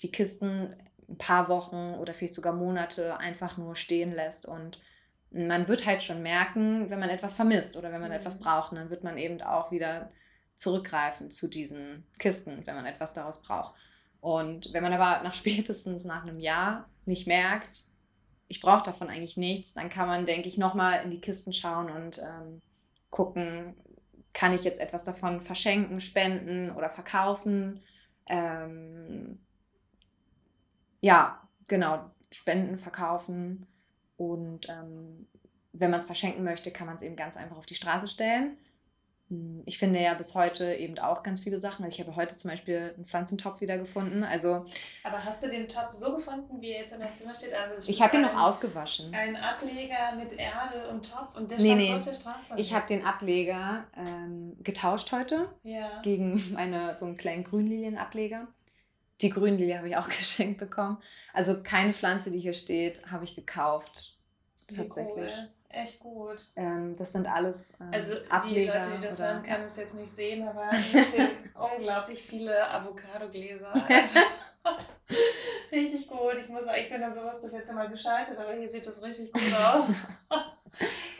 [0.00, 0.76] die Kisten
[1.08, 4.78] ein paar Wochen oder vielleicht sogar Monate einfach nur stehen lässt und
[5.32, 8.18] man wird halt schon merken, wenn man etwas vermisst oder wenn man mhm.
[8.18, 10.08] etwas braucht, dann wird man eben auch wieder
[10.54, 13.74] zurückgreifen zu diesen Kisten, wenn man etwas daraus braucht.
[14.20, 17.88] Und wenn man aber nach spätestens nach einem Jahr nicht merkt,
[18.54, 21.90] ich brauche davon eigentlich nichts, dann kann man, denke ich, nochmal in die Kisten schauen
[21.90, 22.62] und ähm,
[23.10, 23.74] gucken,
[24.32, 27.82] kann ich jetzt etwas davon verschenken, spenden oder verkaufen.
[28.26, 29.40] Ähm,
[31.00, 33.66] ja, genau, spenden, verkaufen.
[34.16, 35.26] Und ähm,
[35.72, 38.56] wenn man es verschenken möchte, kann man es eben ganz einfach auf die Straße stellen.
[39.34, 41.84] Hm, ich finde ja bis heute eben auch ganz viele Sachen.
[41.86, 44.22] Ich habe heute zum Beispiel einen Pflanzentopf wiedergefunden.
[44.22, 44.66] Also,
[45.02, 47.52] Aber hast du den Topf so gefunden, wie er jetzt in deinem Zimmer steht?
[47.54, 49.14] Also ich habe ihn noch ausgewaschen.
[49.14, 51.88] Ein Ableger mit Erde und Topf und der nee, stand nee.
[51.88, 52.54] so auf der Straße.
[52.56, 56.00] Ich habe den Ableger ähm, getauscht heute ja.
[56.02, 58.46] gegen eine, so einen kleinen Grünlilienableger.
[59.20, 60.98] Die Grünlilie habe ich auch geschenkt bekommen.
[61.32, 64.16] Also keine Pflanze, die hier steht, habe ich gekauft.
[64.68, 65.32] Tatsächlich.
[65.36, 66.46] Cool echt gut.
[66.56, 69.94] Ähm, das sind alles ähm, Also die Ableger Leute, die das hören, können es jetzt
[69.94, 70.70] nicht sehen, aber
[71.72, 73.72] unglaublich viele Avocado-Gläser.
[73.88, 74.20] Also,
[75.72, 76.36] richtig gut.
[76.40, 79.30] Ich muss ich bin dann sowas bis jetzt immer gescheitert, aber hier sieht das richtig
[79.30, 79.84] gut aus.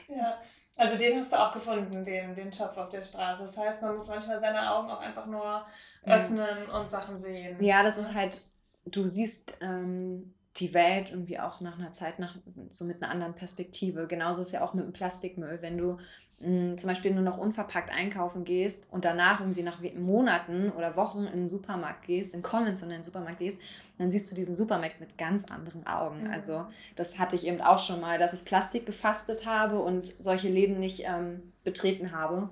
[0.09, 0.39] ja.
[0.77, 3.43] Also den hast du auch gefunden, den, den Topf auf der Straße.
[3.43, 5.65] Das heißt, man muss manchmal seine Augen auch einfach nur
[6.05, 6.75] öffnen mhm.
[6.75, 7.63] und Sachen sehen.
[7.63, 8.45] Ja, das ist halt,
[8.87, 12.37] du siehst ähm, die Welt irgendwie auch nach einer Zeit nach,
[12.71, 14.07] so mit einer anderen Perspektive.
[14.07, 15.59] Genauso ist ja auch mit dem Plastikmüll.
[15.61, 15.99] Wenn du
[16.41, 20.97] mh, hm, zum Beispiel nur noch unverpackt einkaufen gehst und danach irgendwie nach Monaten oder
[20.97, 23.61] Wochen in den Supermarkt gehst, in konventionellen Supermarkt gehst,
[23.99, 26.25] dann siehst du diesen Supermarkt mit ganz anderen Augen.
[26.25, 26.31] Mhm.
[26.31, 30.49] Also das hatte ich eben auch schon mal, dass ich Plastik gefastet habe und solche
[30.49, 32.51] Läden nicht ähm, betreten habe.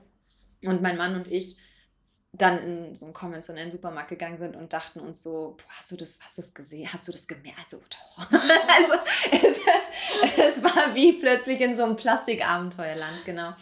[0.64, 1.56] Und mein Mann und ich
[2.32, 5.96] dann in so einen konventionellen Supermarkt gegangen sind und dachten uns so, boah, hast du
[5.96, 7.58] das, hast du das gesehen, hast du das gemerkt?
[7.58, 7.82] Also,
[8.18, 8.94] also
[9.30, 13.52] es, es, war wie plötzlich in so einem Plastikabenteuerland, genau.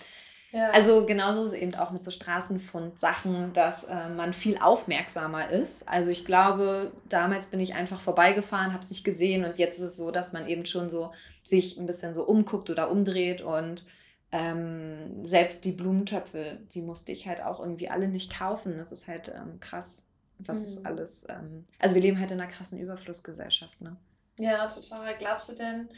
[0.52, 0.70] Ja.
[0.70, 5.88] Also genauso ist es eben auch mit so Straßenfund-Sachen, dass äh, man viel aufmerksamer ist.
[5.88, 9.84] Also ich glaube, damals bin ich einfach vorbeigefahren, habe es nicht gesehen und jetzt ist
[9.84, 13.84] es so, dass man eben schon so sich ein bisschen so umguckt oder umdreht und
[14.32, 18.78] ähm, selbst die Blumentöpfe, die musste ich halt auch irgendwie alle nicht kaufen.
[18.78, 20.06] Das ist halt ähm, krass,
[20.38, 20.64] was mhm.
[20.64, 21.26] ist alles.
[21.28, 23.96] Ähm, also wir leben halt in einer krassen Überflussgesellschaft, ne?
[24.38, 25.16] Ja, total.
[25.18, 25.88] Glaubst du denn,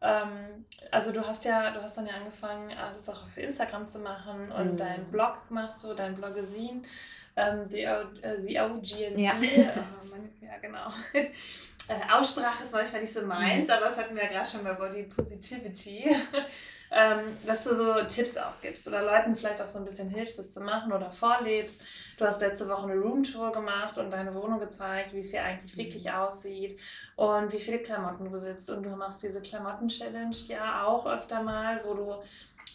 [0.00, 4.00] ähm, also du hast ja, du hast dann ja angefangen, alles auch auf Instagram zu
[4.00, 4.76] machen und mhm.
[4.76, 6.84] dein Blog machst du, dein Bloggesin,
[7.36, 9.18] ähm, The, äh, The OGNC.
[9.18, 9.34] Ja.
[10.14, 10.90] Oh, ja, genau.
[11.88, 13.74] Äh, Aussprache ist manchmal nicht so meins, mhm.
[13.74, 16.04] aber das hatten wir ja gerade schon bei Body Positivity,
[16.90, 20.38] ähm, dass du so Tipps auch gibst oder Leuten vielleicht auch so ein bisschen hilfst,
[20.38, 21.82] das zu machen oder vorlebst.
[22.18, 25.76] Du hast letzte Woche eine Roomtour gemacht und deine Wohnung gezeigt, wie es hier eigentlich
[25.76, 26.12] wirklich mhm.
[26.12, 26.78] aussieht
[27.16, 28.70] und wie viele Klamotten du besitzt.
[28.70, 32.14] Und du machst diese Klamotten-Challenge ja auch öfter mal, wo du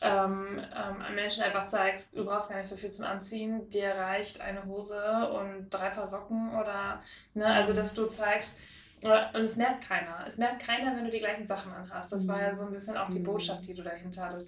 [0.02, 4.42] ähm, ähm, Menschen einfach zeigst, du brauchst gar nicht so viel zum Anziehen, dir reicht
[4.42, 7.02] eine Hose und drei Paar Socken oder,
[7.34, 8.58] ne, also dass du zeigst,
[9.04, 10.24] und es merkt keiner.
[10.26, 12.12] Es merkt keiner, wenn du die gleichen Sachen anhast.
[12.12, 13.26] Das war ja so ein bisschen auch die mhm.
[13.26, 14.48] Botschaft, die du dahinter hattest.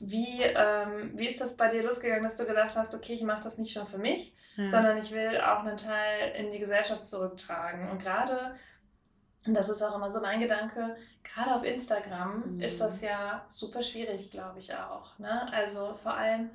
[0.00, 3.44] Wie, ähm, wie ist das bei dir losgegangen, dass du gedacht hast, okay, ich mache
[3.44, 4.66] das nicht nur für mich, ja.
[4.66, 7.88] sondern ich will auch einen Teil in die Gesellschaft zurücktragen.
[7.90, 8.56] Und gerade,
[9.46, 12.60] und das ist auch immer so mein Gedanke, gerade auf Instagram mhm.
[12.60, 15.16] ist das ja super schwierig, glaube ich auch.
[15.20, 15.52] Ne?
[15.52, 16.50] Also vor allem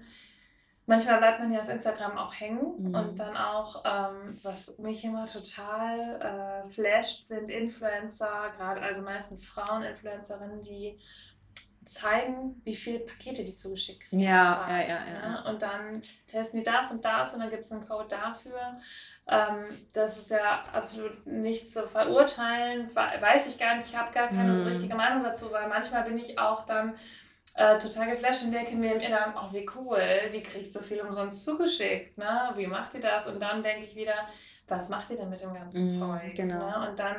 [0.89, 2.95] manchmal bleibt man ja auf Instagram auch hängen mhm.
[2.95, 9.47] und dann auch, ähm, was mich immer total äh, flasht, sind Influencer, gerade also meistens
[9.47, 10.99] Frauen-Influencerinnen, die
[11.86, 14.21] zeigen, wie viele Pakete die zugeschickt kriegen.
[14.21, 15.49] Ja, ja, ja, ja, ja.
[15.49, 18.80] Und dann testen die das und das und dann gibt es einen Code dafür.
[19.28, 24.28] Ähm, das ist ja absolut nicht zu verurteilen, weiß ich gar nicht, ich habe gar
[24.28, 24.54] keine mhm.
[24.54, 26.95] so richtige Meinung dazu, weil manchmal bin ich auch dann
[27.57, 30.01] äh, total geflasht und denke mir im Inneren, oh wie cool,
[30.33, 32.51] die kriegt so viel umsonst zugeschickt, ne?
[32.55, 33.27] wie macht ihr das?
[33.27, 34.15] Und dann denke ich wieder,
[34.67, 36.35] was macht ihr denn mit dem ganzen mm, Zeug?
[36.35, 36.57] Genau.
[36.57, 36.89] Ne?
[36.89, 37.15] Und dann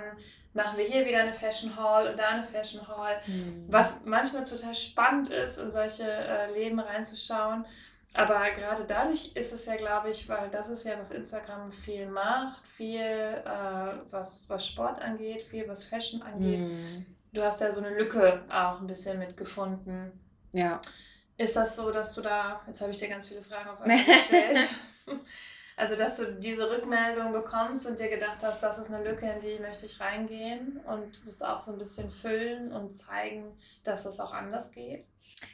[0.53, 3.67] machen wir hier wieder eine Fashion Hall und da eine Fashion Hall, mm.
[3.69, 7.67] was manchmal total spannend ist, in solche äh, Leben reinzuschauen.
[8.15, 12.09] Aber gerade dadurch ist es ja, glaube ich, weil das ist ja, was Instagram viel
[12.09, 16.61] macht, viel äh, was, was Sport angeht, viel was Fashion angeht.
[16.61, 20.13] Mm du hast ja so eine Lücke auch ein bisschen mitgefunden.
[20.53, 20.81] Ja.
[21.37, 23.97] Ist das so, dass du da, jetzt habe ich dir ganz viele Fragen auf einmal
[24.05, 24.69] gestellt,
[25.77, 29.41] also dass du diese Rückmeldung bekommst und dir gedacht hast, das ist eine Lücke, in
[29.41, 34.21] die möchte ich reingehen und das auch so ein bisschen füllen und zeigen, dass es
[34.21, 35.07] auch anders geht?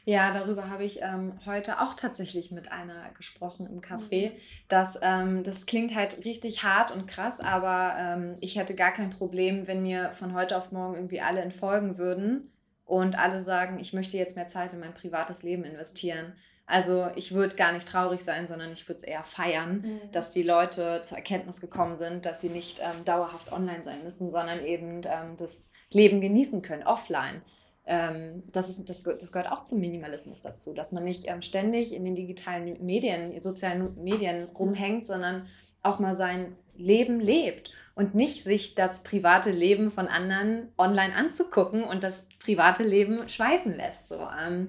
[0.05, 4.31] Ja, darüber habe ich ähm, heute auch tatsächlich mit einer gesprochen im Café.
[4.31, 4.37] Mhm.
[4.67, 9.11] Dass, ähm, das klingt halt richtig hart und krass, aber ähm, ich hätte gar kein
[9.11, 12.51] Problem, wenn mir von heute auf morgen irgendwie alle entfolgen würden
[12.87, 16.33] und alle sagen, ich möchte jetzt mehr Zeit in mein privates Leben investieren.
[16.65, 20.11] Also ich würde gar nicht traurig sein, sondern ich würde es eher feiern, mhm.
[20.13, 24.31] dass die Leute zur Erkenntnis gekommen sind, dass sie nicht ähm, dauerhaft online sein müssen,
[24.31, 27.43] sondern eben ähm, das Leben genießen können, offline
[27.87, 31.95] ähm, das, ist, das, das gehört auch zum Minimalismus dazu, dass man nicht ähm, ständig
[31.95, 35.47] in den digitalen Medien, sozialen Medien rumhängt, sondern
[35.83, 41.83] auch mal sein Leben lebt und nicht sich das private Leben von anderen online anzugucken
[41.83, 44.09] und das private Leben schweifen lässt.
[44.09, 44.69] So, ähm,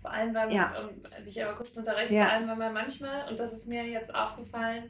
[0.00, 0.72] vor allem, weil, ja.
[0.80, 2.26] um dich aber kurz zu unterrichten, ja.
[2.26, 4.84] vor allem, weil man manchmal, und das ist mir jetzt aufgefallen,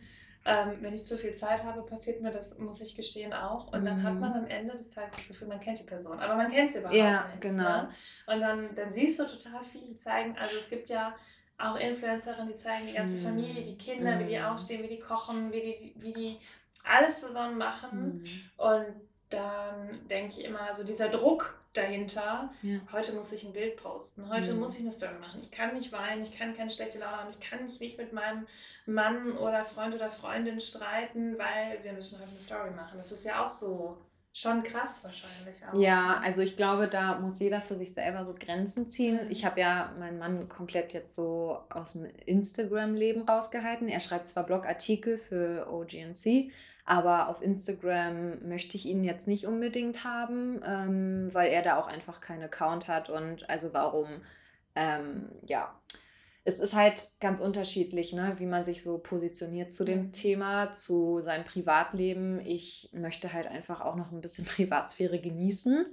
[0.44, 3.72] ähm, wenn ich zu viel Zeit habe, passiert mir das, muss ich gestehen, auch.
[3.72, 4.02] Und dann mhm.
[4.02, 6.70] hat man am Ende des Tages das Gefühl, man kennt die Person, aber man kennt
[6.70, 7.40] sie überhaupt ja, nicht.
[7.40, 7.62] Genau.
[7.62, 7.90] Ja?
[8.26, 11.14] Und dann, dann siehst du total viele zeigen, also es gibt ja
[11.58, 13.22] auch Influencerinnen, die zeigen die ganze mhm.
[13.22, 14.20] Familie, die Kinder, mhm.
[14.20, 14.44] wie die mhm.
[14.44, 16.38] aufstehen, wie die kochen, wie die, wie die
[16.84, 18.18] alles zusammen machen.
[18.18, 18.50] Mhm.
[18.56, 18.86] Und
[19.30, 22.52] dann denke ich immer, so dieser Druck, dahinter.
[22.62, 22.80] Ja.
[22.92, 24.28] Heute muss ich ein Bild posten.
[24.28, 24.60] Heute mhm.
[24.60, 25.40] muss ich eine Story machen.
[25.40, 28.12] Ich kann nicht weinen, ich kann keine schlechte Laune haben, ich kann mich nicht mit
[28.12, 28.46] meinem
[28.86, 32.96] Mann oder Freund oder Freundin streiten, weil wir müssen heute eine Story machen.
[32.96, 33.98] Das ist ja auch so
[34.32, 35.56] schon krass wahrscheinlich.
[35.66, 35.78] Auch.
[35.78, 39.24] Ja, also ich glaube, da muss jeder für sich selber so Grenzen ziehen.
[39.24, 39.30] Mhm.
[39.30, 43.88] Ich habe ja meinen Mann komplett jetzt so aus dem Instagram-Leben rausgehalten.
[43.88, 46.52] Er schreibt zwar Blogartikel für OGNC,
[46.84, 51.88] aber auf Instagram möchte ich ihn jetzt nicht unbedingt haben, ähm, weil er da auch
[51.88, 53.10] einfach keinen Account hat.
[53.10, 54.22] Und also warum,
[54.74, 55.74] ähm, ja,
[56.44, 60.12] es ist halt ganz unterschiedlich, ne, wie man sich so positioniert zu dem.
[60.12, 62.40] Thema, zu seinem Privatleben.
[62.44, 65.86] Ich möchte halt einfach auch noch ein bisschen Privatsphäre genießen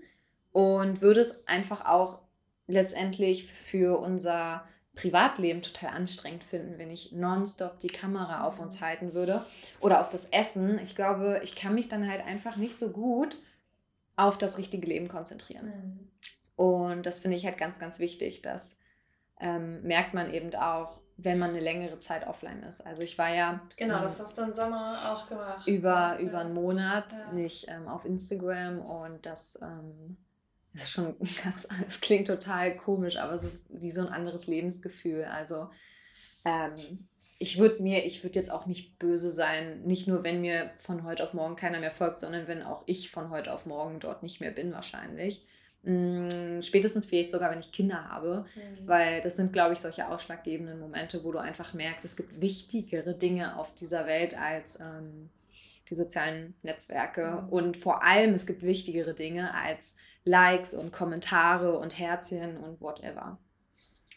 [0.51, 2.19] und würde es einfach auch
[2.67, 9.13] letztendlich für unser Privatleben total anstrengend finden, wenn ich nonstop die Kamera auf uns halten
[9.13, 9.45] würde
[9.79, 10.79] oder auf das Essen.
[10.79, 13.37] Ich glaube, ich kann mich dann halt einfach nicht so gut
[14.15, 15.65] auf das richtige Leben konzentrieren.
[15.67, 16.11] Mhm.
[16.55, 18.41] Und das finde ich halt ganz, ganz wichtig.
[18.41, 18.77] Das
[19.39, 22.85] ähm, merkt man eben auch, wenn man eine längere Zeit offline ist.
[22.85, 23.61] Also ich war ja.
[23.77, 25.67] Genau, ähm, das hast du im Sommer auch gemacht.
[25.67, 26.19] Über, ja.
[26.19, 27.31] über einen Monat ja.
[27.33, 30.17] nicht ähm, auf Instagram und das ähm,
[30.73, 35.25] ist schon ganz, es klingt total komisch, aber es ist wie so ein anderes Lebensgefühl.
[35.25, 35.69] Also
[36.45, 37.07] ähm,
[37.39, 41.03] ich würde mir, ich würde jetzt auch nicht böse sein, nicht nur wenn mir von
[41.03, 44.23] heute auf morgen keiner mehr folgt, sondern wenn auch ich von heute auf morgen dort
[44.23, 45.45] nicht mehr bin wahrscheinlich.
[45.87, 48.87] Mm, spätestens vielleicht sogar, wenn ich Kinder habe, mhm.
[48.87, 53.13] weil das sind, glaube ich, solche ausschlaggebenden Momente, wo du einfach merkst, es gibt wichtigere
[53.13, 55.29] Dinge auf dieser Welt als ähm,
[55.89, 57.49] die sozialen Netzwerke mhm.
[57.49, 59.95] und vor allem es gibt wichtigere Dinge als
[60.25, 63.37] Likes und Kommentare und Herzchen und whatever.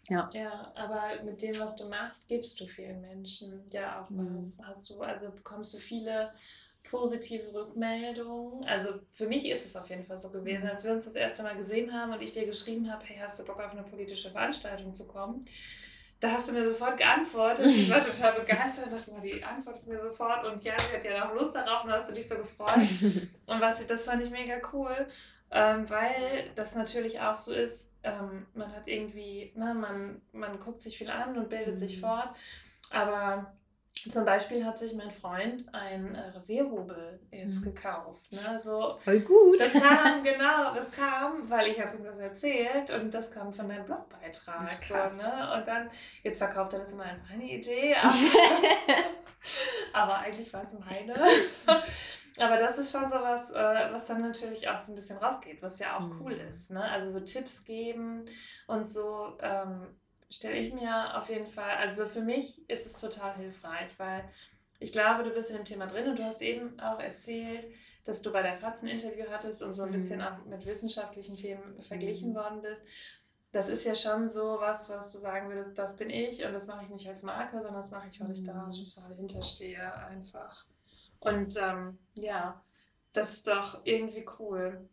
[0.08, 0.28] Ja.
[0.32, 4.38] ja, aber mit dem, was du machst, gibst du vielen Menschen ja auch mhm.
[4.38, 4.58] was.
[4.64, 6.32] Hast du, also bekommst du viele
[6.82, 8.64] positive Rückmeldungen.
[8.64, 10.70] Also für mich ist es auf jeden Fall so gewesen, mhm.
[10.70, 13.38] als wir uns das erste Mal gesehen haben und ich dir geschrieben habe, hey, hast
[13.38, 15.44] du Bock auf eine politische Veranstaltung zu kommen?
[16.20, 17.66] Da hast du mir sofort geantwortet.
[17.66, 21.24] Ich war total begeistert, dachte mal, die antwortet mir sofort und ja, sie hat ja
[21.24, 22.86] noch Lust darauf und hast du dich so gefreut.
[23.46, 25.08] und was, das fand ich mega cool
[25.50, 30.80] ähm, weil das natürlich auch so ist, ähm, man hat irgendwie, ne, man, man guckt
[30.80, 31.78] sich viel an und bildet mhm.
[31.78, 32.30] sich fort,
[32.90, 33.52] aber
[34.08, 37.64] Zum Beispiel hat sich mein Freund ein äh, Rasierhobel jetzt mhm.
[37.64, 38.32] gekauft.
[38.32, 38.58] Ne?
[38.58, 39.60] So, Voll gut.
[39.60, 43.68] Das kam, genau, das kam, weil ich habe ihm das erzählt und das kam von
[43.68, 44.82] deinem Blogbeitrag.
[44.82, 45.54] So, ne?
[45.56, 45.90] Und dann,
[46.22, 48.14] jetzt verkauft er das immer als seine Idee, aber,
[49.92, 51.14] aber eigentlich war es meine.
[52.38, 55.60] Aber das ist schon so was, äh, was dann natürlich auch so ein bisschen rausgeht,
[55.60, 56.20] was ja auch mhm.
[56.20, 56.70] cool ist.
[56.70, 56.82] Ne?
[56.82, 58.24] Also so Tipps geben
[58.66, 59.99] und so ähm,
[60.30, 64.24] stelle ich mir auf jeden Fall, also für mich ist es total hilfreich, weil
[64.78, 67.72] ich glaube, du bist in dem Thema drin und du hast eben auch erzählt,
[68.04, 70.26] dass du bei der FAZ ein Interview hattest und so ein bisschen mhm.
[70.26, 72.36] auch mit wissenschaftlichen Themen verglichen mhm.
[72.36, 72.82] worden bist.
[73.52, 76.66] Das ist ja schon so was, was du sagen würdest, das bin ich und das
[76.66, 78.70] mache ich nicht als Marke, sondern das mache ich, weil ich da mhm.
[78.70, 80.64] total hinterstehe einfach.
[81.18, 82.62] Und ähm, ja,
[83.12, 84.88] das ist doch irgendwie cool.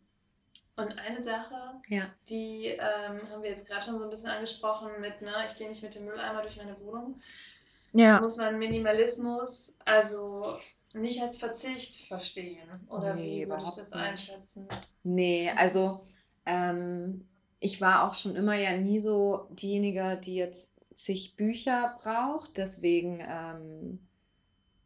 [0.78, 1.56] Und eine Sache,
[1.88, 2.04] ja.
[2.28, 5.68] die ähm, haben wir jetzt gerade schon so ein bisschen angesprochen mit, ne, ich gehe
[5.68, 7.20] nicht mit dem Mülleimer durch meine Wohnung.
[7.92, 8.20] Ja.
[8.20, 10.56] Muss man Minimalismus also
[10.92, 12.68] nicht als Verzicht verstehen?
[12.88, 14.68] Oder nee, wie würde ich das einschätzen?
[15.02, 16.02] Nee, also
[16.46, 17.26] ähm,
[17.58, 22.56] ich war auch schon immer ja nie so diejenige, die jetzt zig Bücher braucht.
[22.56, 24.08] Deswegen ähm,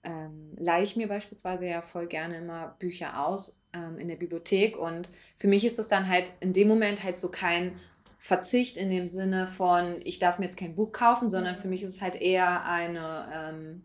[0.04, 4.76] ähm, leihe ich mir beispielsweise ja voll gerne immer Bücher aus ähm, in der Bibliothek.
[4.76, 7.78] Und für mich ist das dann halt in dem Moment halt so kein
[8.18, 11.82] Verzicht in dem Sinne von, ich darf mir jetzt kein Buch kaufen, sondern für mich
[11.82, 13.84] ist es halt eher eine, ähm,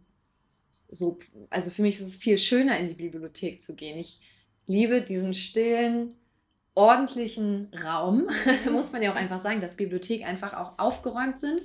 [0.90, 1.18] so,
[1.50, 3.98] also für mich ist es viel schöner, in die Bibliothek zu gehen.
[3.98, 4.20] Ich
[4.68, 6.14] liebe diesen stillen,
[6.76, 8.28] ordentlichen Raum,
[8.72, 11.62] muss man ja auch einfach sagen, dass Bibliotheken einfach auch aufgeräumt sind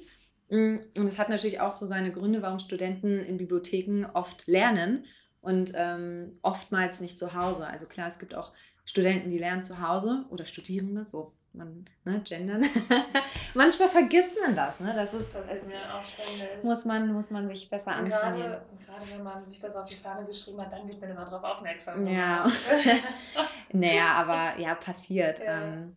[0.53, 5.07] und es hat natürlich auch so seine Gründe, warum Studenten in Bibliotheken oft lernen
[5.41, 7.67] und ähm, oftmals nicht zu Hause.
[7.67, 8.53] Also klar, es gibt auch
[8.85, 12.65] Studenten, die lernen zu Hause oder Studierende, so man, ne, gendern.
[13.55, 14.93] Manchmal vergisst man das, ne?
[14.95, 16.63] Das ist, das ist mir auch ständig.
[16.63, 18.33] Muss man, muss man sich besser anschauen.
[18.33, 21.25] Gerade, gerade wenn man sich das auf die Fahne geschrieben hat, dann wird man immer
[21.25, 22.07] darauf aufmerksam.
[22.07, 22.51] Ja.
[23.73, 25.41] naja, aber ja, passiert.
[25.41, 25.63] Ja.
[25.63, 25.97] Ähm,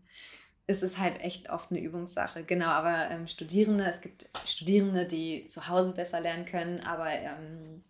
[0.67, 2.43] ist es halt echt oft eine Übungssache.
[2.43, 7.83] Genau, aber ähm, Studierende, es gibt Studierende, die zu Hause besser lernen können, aber ähm,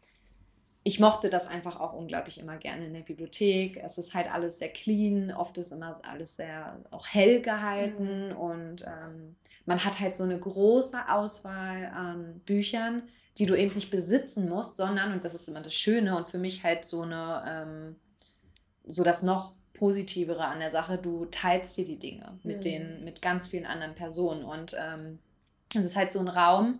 [0.84, 3.78] ich mochte das einfach auch unglaublich immer gerne in der Bibliothek.
[3.78, 8.36] Es ist halt alles sehr clean, oft ist immer alles sehr auch hell gehalten mhm.
[8.36, 9.36] und ähm,
[9.66, 13.04] man hat halt so eine große Auswahl an Büchern,
[13.38, 16.38] die du eben nicht besitzen musst, sondern, und das ist immer das Schöne und für
[16.38, 17.96] mich halt so eine, ähm,
[18.86, 22.62] so das noch Positivere an der Sache, du teilst dir die Dinge mit, mhm.
[22.62, 24.44] den, mit ganz vielen anderen Personen.
[24.44, 25.20] Und ähm,
[25.76, 26.80] es ist halt so ein Raum,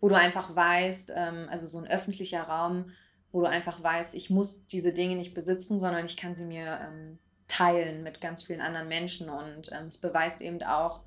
[0.00, 2.92] wo du einfach weißt, ähm, also so ein öffentlicher Raum,
[3.32, 6.78] wo du einfach weißt, ich muss diese Dinge nicht besitzen, sondern ich kann sie mir
[6.82, 9.28] ähm, teilen mit ganz vielen anderen Menschen.
[9.28, 11.00] Und ähm, es beweist eben auch,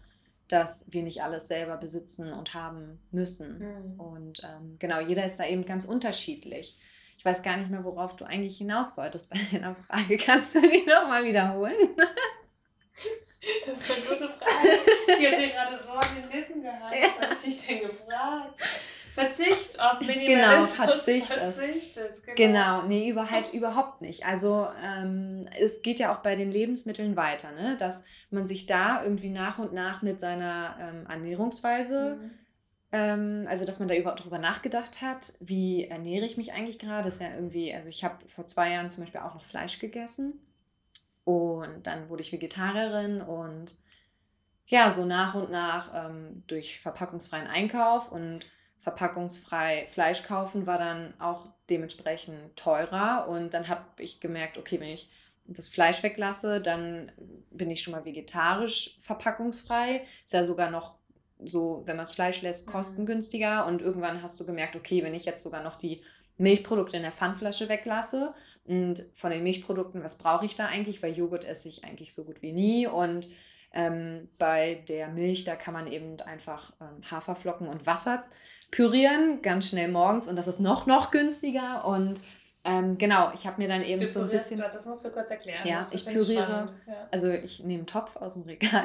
[0.47, 3.59] dass wir nicht alles selber besitzen und haben müssen.
[3.59, 3.99] Mhm.
[3.99, 6.79] Und ähm, genau, jeder ist da eben ganz unterschiedlich.
[7.27, 10.17] Weiß gar nicht mehr, worauf du eigentlich hinaus wolltest bei deiner Frage.
[10.25, 11.75] Kannst du die nochmal wiederholen?
[13.65, 14.79] Das ist eine gute Frage.
[15.07, 16.95] Ich habe dir gerade so an den Lippen gehalten.
[17.01, 17.09] Ja.
[17.19, 18.61] Was habe ich dich denn gefragt?
[19.11, 22.23] Verzicht, ob Minimalismus genau, Verzicht, Verzicht ist.
[22.23, 22.35] Genau.
[22.37, 24.25] genau, nee, über, halt überhaupt nicht.
[24.25, 27.75] Also ähm, es geht ja auch bei den Lebensmitteln weiter, ne?
[27.77, 32.31] dass man sich da irgendwie nach und nach mit seiner ähm, Ernährungsweise mhm
[33.47, 37.07] also, dass man da über, darüber nachgedacht hat, wie ernähre ich mich eigentlich gerade.
[37.09, 40.39] Ist ja irgendwie, also ich habe vor zwei Jahren zum Beispiel auch noch Fleisch gegessen.
[41.23, 43.75] Und dann wurde ich Vegetarierin und
[44.67, 48.45] ja, so nach und nach ähm, durch verpackungsfreien Einkauf und
[48.79, 53.27] verpackungsfrei Fleisch kaufen war dann auch dementsprechend teurer.
[53.27, 55.09] Und dann habe ich gemerkt, okay, wenn ich
[55.45, 57.11] das Fleisch weglasse, dann
[57.51, 60.05] bin ich schon mal vegetarisch verpackungsfrei.
[60.23, 60.96] Ist ja sogar noch
[61.43, 62.71] so, wenn man das Fleisch lässt, mhm.
[62.71, 63.65] kostengünstiger.
[63.65, 66.01] Und irgendwann hast du gemerkt, okay, wenn ich jetzt sogar noch die
[66.37, 68.33] Milchprodukte in der Pfandflasche weglasse
[68.65, 71.01] und von den Milchprodukten, was brauche ich da eigentlich?
[71.01, 72.87] Weil Joghurt esse ich eigentlich so gut wie nie.
[72.87, 73.27] Und
[73.73, 78.23] ähm, bei der Milch, da kann man eben einfach ähm, Haferflocken und Wasser
[78.71, 80.27] pürieren, ganz schnell morgens.
[80.27, 81.85] Und das ist noch, noch günstiger.
[81.85, 82.19] Und
[82.67, 84.59] ähm, genau, ich habe mir dann eben so ein bisschen.
[84.59, 85.65] Das musst du kurz erklären.
[85.65, 86.67] Ja, ich püriere.
[86.85, 86.93] Ja.
[87.11, 88.83] Also ich nehme einen Topf aus dem Regal.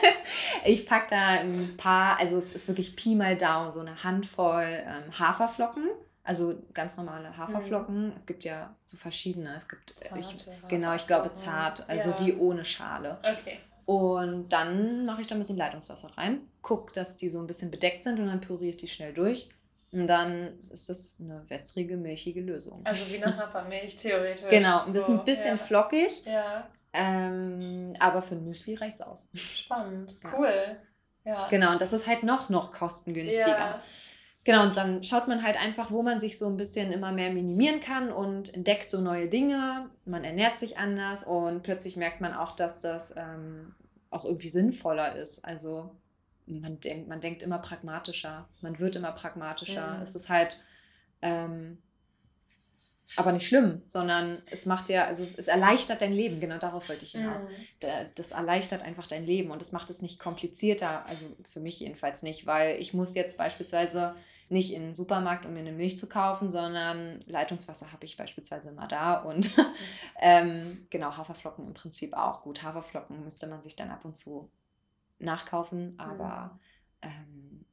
[0.64, 4.64] ich packe da ein paar, also es ist wirklich Pi mal Daumen, so eine Handvoll
[4.64, 5.88] ähm, Haferflocken.
[6.22, 8.06] Also ganz normale Haferflocken.
[8.06, 8.12] Mhm.
[8.16, 9.54] Es gibt ja so verschiedene.
[9.56, 12.16] Es gibt Zarte ich, genau, ich glaube zart, also ja.
[12.16, 13.18] die ohne Schale.
[13.18, 13.58] Okay.
[13.86, 17.70] Und dann mache ich da ein bisschen Leitungswasser rein, gucke, dass die so ein bisschen
[17.70, 19.50] bedeckt sind und dann püriere ich die schnell durch.
[19.94, 22.80] Und dann ist das eine wässrige, milchige Lösung.
[22.84, 24.48] Also wie eine Hafermilch, theoretisch.
[24.50, 25.64] Genau, ein bisschen, so, bisschen ja.
[25.64, 26.24] flockig.
[26.26, 26.68] Ja.
[26.92, 29.28] Ähm, aber für ein Müsli reicht es aus.
[29.34, 30.32] Spannend, ja.
[30.36, 30.76] cool.
[31.24, 31.48] Ja.
[31.48, 33.48] Genau, und das ist halt noch, noch kostengünstiger.
[33.48, 33.82] Ja.
[34.44, 37.32] Genau, und dann schaut man halt einfach, wo man sich so ein bisschen immer mehr
[37.32, 39.88] minimieren kann und entdeckt so neue Dinge.
[40.04, 43.74] Man ernährt sich anders und plötzlich merkt man auch, dass das ähm,
[44.10, 45.44] auch irgendwie sinnvoller ist.
[45.44, 45.96] Also
[46.46, 49.96] man denkt, man denkt immer pragmatischer, man wird immer pragmatischer.
[49.96, 50.02] Mhm.
[50.02, 50.60] Es ist halt
[51.22, 51.78] ähm,
[53.16, 56.88] aber nicht schlimm, sondern es macht ja, also es, es, erleichtert dein Leben, genau darauf
[56.88, 57.42] wollte ich hinaus.
[57.42, 58.08] Mhm.
[58.14, 62.22] Das erleichtert einfach dein Leben und es macht es nicht komplizierter, also für mich jedenfalls
[62.22, 64.14] nicht, weil ich muss jetzt beispielsweise
[64.48, 68.70] nicht in den Supermarkt, um mir eine Milch zu kaufen, sondern Leitungswasser habe ich beispielsweise
[68.70, 69.50] immer da und
[70.20, 72.42] ähm, genau, Haferflocken im Prinzip auch.
[72.42, 74.50] Gut, Haferflocken müsste man sich dann ab und zu
[75.24, 76.58] nachkaufen, aber
[77.02, 77.08] mhm.
[77.08, 77.64] ähm,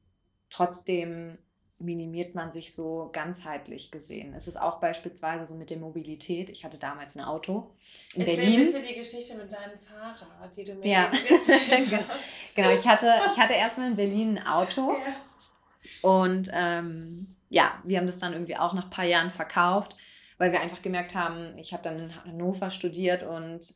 [0.50, 1.38] trotzdem
[1.82, 4.34] minimiert man sich so ganzheitlich gesehen.
[4.34, 6.48] Es ist auch beispielsweise so mit der Mobilität.
[6.50, 7.74] Ich hatte damals ein Auto
[8.14, 8.64] in Erzähl Berlin.
[8.64, 11.04] bitte die Geschichte mit deinem Fahrrad, die du mir ja.
[11.30, 12.02] erzählt genau.
[12.08, 12.54] hast.
[12.54, 16.08] genau, ich hatte, ich hatte erstmal in Berlin ein Auto ja.
[16.08, 19.96] und ähm, ja, wir haben das dann irgendwie auch nach ein paar Jahren verkauft,
[20.38, 23.74] weil wir einfach gemerkt haben, ich habe dann in Hannover studiert und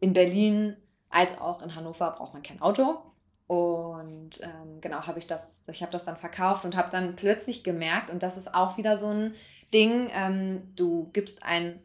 [0.00, 0.76] in Berlin
[1.08, 2.98] als auch in Hannover braucht man kein Auto.
[3.46, 7.62] Und ähm, genau, habe ich das, ich habe das dann verkauft und habe dann plötzlich
[7.62, 9.34] gemerkt, und das ist auch wieder so ein
[9.72, 11.80] Ding, ähm, du gibst ein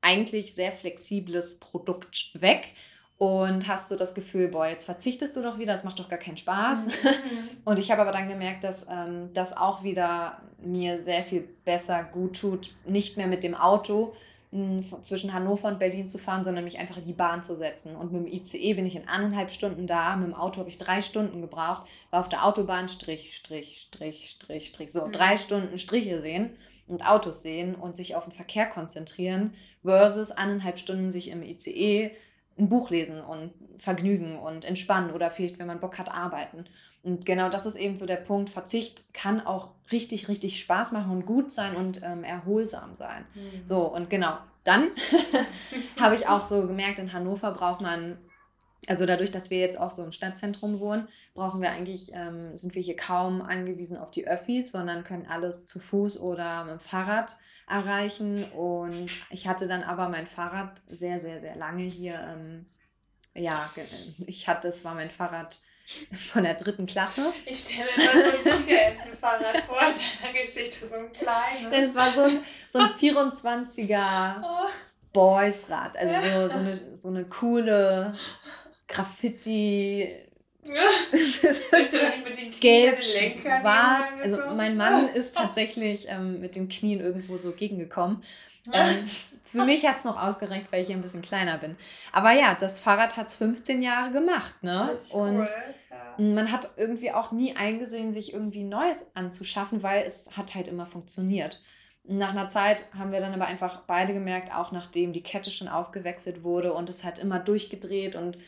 [0.00, 2.74] eigentlich sehr flexibles Produkt weg
[3.18, 6.18] und hast du das Gefühl, boah, jetzt verzichtest du doch wieder, das macht doch gar
[6.18, 6.86] keinen Spaß.
[6.86, 6.90] Mhm.
[7.64, 12.04] und ich habe aber dann gemerkt, dass ähm, das auch wieder mir sehr viel besser
[12.04, 14.14] gut tut, nicht mehr mit dem Auto,
[15.02, 17.96] zwischen Hannover und Berlin zu fahren, sondern mich einfach in die Bahn zu setzen.
[17.96, 20.78] Und mit dem ICE bin ich in anderthalb Stunden da, mit dem Auto habe ich
[20.78, 25.12] drei Stunden gebraucht, war auf der Autobahn Strich, Strich, Strich, Strich, Strich, so mhm.
[25.12, 26.56] drei Stunden Striche sehen
[26.86, 32.12] und Autos sehen und sich auf den Verkehr konzentrieren, versus anderthalb Stunden sich im ICE
[32.58, 36.64] ein Buch lesen und vergnügen und entspannen oder vielleicht, wenn man Bock hat, arbeiten.
[37.02, 38.50] Und genau das ist eben so der Punkt.
[38.50, 43.26] Verzicht kann auch richtig, richtig Spaß machen und gut sein und ähm, erholsam sein.
[43.34, 43.64] Mhm.
[43.64, 44.88] So, und genau, dann
[46.00, 48.18] habe ich auch so gemerkt, in Hannover braucht man,
[48.88, 52.74] also dadurch, dass wir jetzt auch so im Stadtzentrum wohnen, brauchen wir eigentlich, ähm, sind
[52.74, 56.80] wir hier kaum angewiesen auf die Öffis, sondern können alles zu Fuß oder mit dem
[56.80, 57.36] Fahrrad
[57.66, 58.44] erreichen.
[58.52, 62.14] Und ich hatte dann aber mein Fahrrad sehr, sehr, sehr lange hier.
[62.14, 62.66] Ähm,
[63.34, 63.70] ja,
[64.26, 65.58] ich hatte, es war mein Fahrrad
[66.32, 67.32] von der dritten Klasse.
[67.44, 71.94] Ich stelle mir immer so ein Tigerentenfahrrad vor in deiner Geschichte, so ein kleines.
[71.94, 74.42] Das war so ein, so ein 24er
[75.12, 78.14] Boys-Rad, also so, so, eine, so eine coole
[78.88, 80.25] Graffiti.
[81.12, 84.12] Bist du mit den Knien Gelb, schwarz.
[84.22, 88.22] Also mein Mann ist tatsächlich ähm, mit den Knien irgendwo so gegengekommen.
[88.72, 89.08] Ähm,
[89.44, 91.76] für mich hat es noch ausgereicht, weil ich hier ein bisschen kleiner bin.
[92.12, 94.90] Aber ja, das Fahrrad hat es 15 Jahre gemacht, ne?
[95.12, 95.48] Und cool.
[96.18, 96.34] ja.
[96.34, 100.86] man hat irgendwie auch nie eingesehen, sich irgendwie Neues anzuschaffen, weil es hat halt immer
[100.86, 101.62] funktioniert.
[102.02, 105.68] Nach einer Zeit haben wir dann aber einfach beide gemerkt, auch nachdem die Kette schon
[105.68, 108.38] ausgewechselt wurde und es hat immer durchgedreht und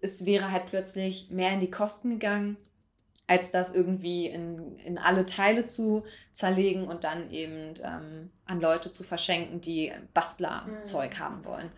[0.00, 2.56] es wäre halt plötzlich mehr in die Kosten gegangen
[3.26, 8.92] als das irgendwie in, in alle Teile zu zerlegen und dann eben ähm, an Leute
[8.92, 11.18] zu verschenken, die Bastlerzeug mhm.
[11.18, 11.70] haben wollen.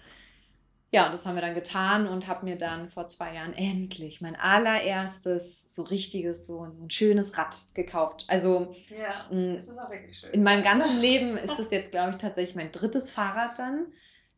[0.91, 4.23] Ja, und das haben wir dann getan und habe mir dann vor zwei Jahren endlich
[4.23, 8.25] mein allererstes so richtiges, so, so ein schönes Rad gekauft.
[8.29, 10.31] Also ja, das ist auch wirklich schön.
[10.33, 13.87] in meinem ganzen Leben ist es jetzt, glaube ich, tatsächlich mein drittes Fahrrad dann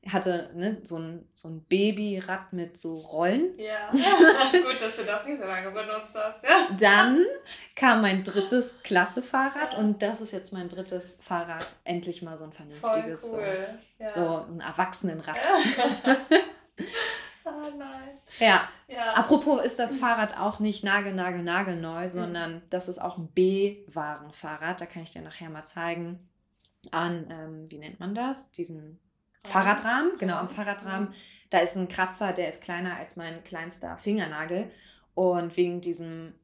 [0.08, 3.58] hatte ne, so ein, so ein Babyrad mit so Rollen.
[3.58, 6.42] Ja, gut, dass du das nicht so lange benutzt hast.
[6.42, 6.68] Ja.
[6.78, 7.24] Dann
[7.76, 9.78] kam mein drittes Klassefahrrad ja.
[9.78, 11.66] und das ist jetzt mein drittes Fahrrad.
[11.84, 13.78] Endlich mal so ein vernünftiges, Voll cool.
[13.98, 14.08] so, ja.
[14.08, 15.38] so ein Erwachsenenrad.
[15.46, 16.16] Ja.
[17.44, 18.14] oh nein.
[18.38, 18.68] Ja.
[18.88, 19.12] ja.
[19.12, 22.08] Apropos ist das Fahrrad auch nicht nagel, nagel, nagelneu, mhm.
[22.08, 24.80] sondern das ist auch ein B-Warenfahrrad.
[24.80, 26.26] Da kann ich dir nachher mal zeigen.
[26.90, 28.52] An, ähm, wie nennt man das?
[28.52, 28.98] Diesen
[29.44, 31.14] Fahrradrahmen, genau, am Fahrradrahmen.
[31.48, 34.70] Da ist ein Kratzer, der ist kleiner als mein kleinster Fingernagel.
[35.14, 36.34] Und wegen diesem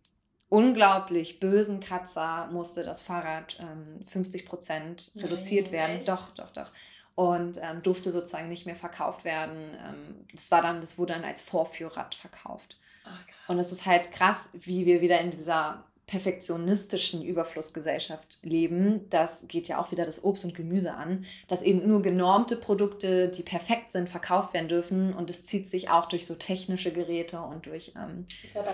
[0.48, 5.96] unglaublich bösen Kratzer musste das Fahrrad ähm, 50 Prozent reduziert Nein, werden.
[5.98, 6.08] Echt?
[6.08, 6.70] Doch, doch, doch.
[7.14, 9.76] Und ähm, durfte sozusagen nicht mehr verkauft werden.
[9.86, 12.76] Ähm, das war dann, das wurde dann als Vorführrad verkauft.
[13.04, 19.48] Ach, und es ist halt krass, wie wir wieder in dieser perfektionistischen Überflussgesellschaft leben, das
[19.48, 23.42] geht ja auch wieder das Obst und Gemüse an, dass eben nur genormte Produkte, die
[23.42, 27.66] perfekt sind, verkauft werden dürfen und es zieht sich auch durch so technische Geräte und
[27.66, 28.24] durch ähm,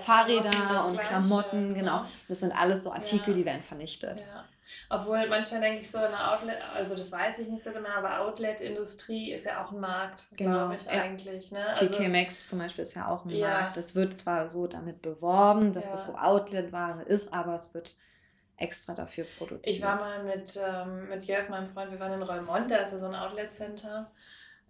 [0.05, 1.75] Fahrräder und Klamotten, ne?
[1.75, 2.05] genau.
[2.29, 3.35] Das sind alles so Artikel, ja.
[3.39, 4.21] die werden vernichtet.
[4.21, 4.45] Ja.
[4.89, 8.21] Obwohl manchmal denke ich so, eine Outlet, also das weiß ich nicht so genau, aber
[8.21, 10.51] Outlet-Industrie ist ja auch ein Markt, genau.
[10.51, 10.93] glaube ich ja.
[10.93, 11.51] eigentlich.
[11.53, 11.67] Ne?
[11.69, 13.49] Also TK Maxx zum Beispiel ist ja auch ein ja.
[13.49, 13.77] Markt.
[13.77, 15.93] Das wird zwar so damit beworben, dass ja.
[15.93, 17.97] das so Outlet-Ware ist, aber es wird
[18.57, 19.67] extra dafür produziert.
[19.67, 22.93] Ich war mal mit, ähm, mit Jörg, meinem Freund, wir waren in Reumont, da ist
[22.93, 24.11] ja so ein Outlet-Center,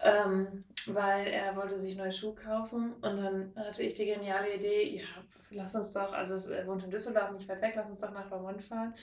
[0.00, 4.96] ähm, weil er wollte sich neue Schuhe kaufen und dann hatte ich die geniale Idee,
[4.96, 5.04] ja,
[5.50, 8.30] lass uns doch, also er wohnt in Düsseldorf, nicht weit weg, lass uns doch nach
[8.30, 8.94] Reumont fahren.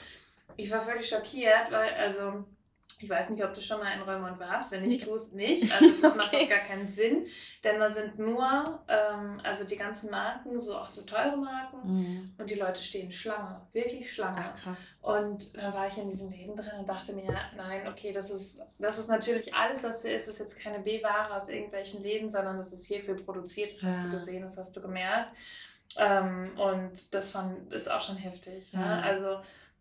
[0.58, 2.46] Ich war völlig schockiert, weil, also
[3.02, 4.72] ich weiß nicht, ob du schon mal in Reumont warst.
[4.72, 5.72] Wenn nicht, tust nicht.
[5.80, 6.18] Also das okay.
[6.18, 7.26] macht doch gar keinen Sinn.
[7.64, 11.78] Denn da sind nur, ähm, also die ganzen Marken, so auch so teure Marken.
[11.84, 12.34] Mhm.
[12.38, 13.62] Und die Leute stehen Schlange.
[13.72, 14.44] Wirklich Schlange.
[14.44, 14.78] Ach, krass.
[15.02, 18.60] Und da war ich in diesen Läden drin und dachte mir, nein, okay, das ist,
[18.80, 22.58] das ist natürlich alles, was hier ist, ist jetzt keine B-Ware aus irgendwelchen Läden, sondern
[22.58, 23.74] das ist hierfür produziert.
[23.74, 23.90] Das ja.
[23.90, 25.38] hast du gesehen, das hast du gemerkt.
[25.96, 28.74] Ähm, und das fand, ist auch schon heftig.
[28.74, 28.82] Ne?
[28.82, 29.02] Ja.
[29.02, 29.40] Also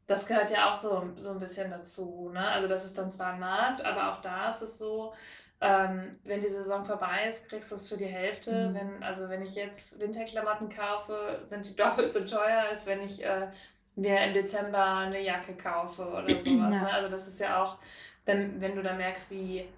[0.09, 2.31] das gehört ja auch so, so ein bisschen dazu.
[2.33, 2.41] Ne?
[2.49, 5.13] Also das ist dann zwar ein Markt, aber auch da ist es so,
[5.61, 8.69] ähm, wenn die Saison vorbei ist, kriegst du es für die Hälfte.
[8.69, 8.75] Mhm.
[8.75, 13.23] Wenn, also wenn ich jetzt Winterklamotten kaufe, sind die doppelt so teuer, als wenn ich
[13.23, 13.49] äh,
[13.97, 16.45] mir im Dezember eine Jacke kaufe oder sowas.
[16.47, 16.69] Ja.
[16.69, 16.93] Ne?
[16.93, 17.77] Also das ist ja auch,
[18.25, 19.69] dann, wenn du da merkst, wie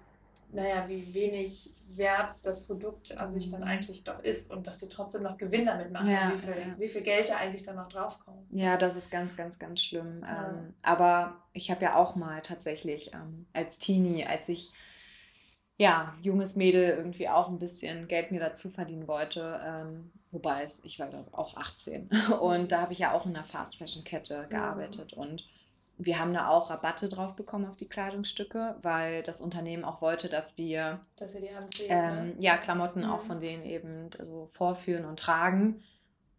[0.53, 3.67] naja, wie wenig wert das Produkt an sich dann mhm.
[3.67, 6.79] eigentlich doch ist und dass sie trotzdem noch Gewinn damit machen, ja, wie, viel, ja.
[6.79, 8.45] wie viel Geld da eigentlich dann noch draufkommt.
[8.51, 10.21] Ja, das ist ganz, ganz, ganz schlimm.
[10.21, 10.49] Ja.
[10.49, 14.71] Ähm, aber ich habe ja auch mal tatsächlich ähm, als Teenie, als ich
[15.77, 20.85] ja, junges Mädel irgendwie auch ein bisschen Geld mir dazu verdienen wollte, ähm, wobei es,
[20.85, 22.09] ich war auch 18
[22.41, 25.49] und da habe ich ja auch in einer Fast Fashion Kette gearbeitet und
[26.05, 30.29] wir haben da auch Rabatte drauf bekommen auf die Kleidungsstücke, weil das Unternehmen auch wollte,
[30.29, 32.35] dass wir dass ihr die anziehen, ähm, ne?
[32.39, 33.11] ja, Klamotten mhm.
[33.11, 35.83] auch von denen eben so vorführen und tragen.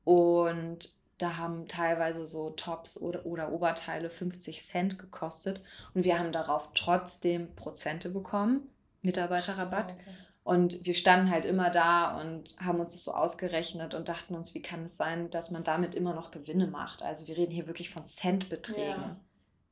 [0.04, 5.60] Und da haben teilweise so Tops oder, oder Oberteile 50 Cent gekostet.
[5.94, 8.68] Und wir haben darauf trotzdem Prozente bekommen,
[9.02, 9.92] Mitarbeiterrabatt.
[9.92, 10.10] okay.
[10.44, 14.56] Und wir standen halt immer da und haben uns das so ausgerechnet und dachten uns,
[14.56, 17.04] wie kann es sein, dass man damit immer noch Gewinne macht?
[17.04, 19.02] Also wir reden hier wirklich von Centbeträgen.
[19.02, 19.16] Ja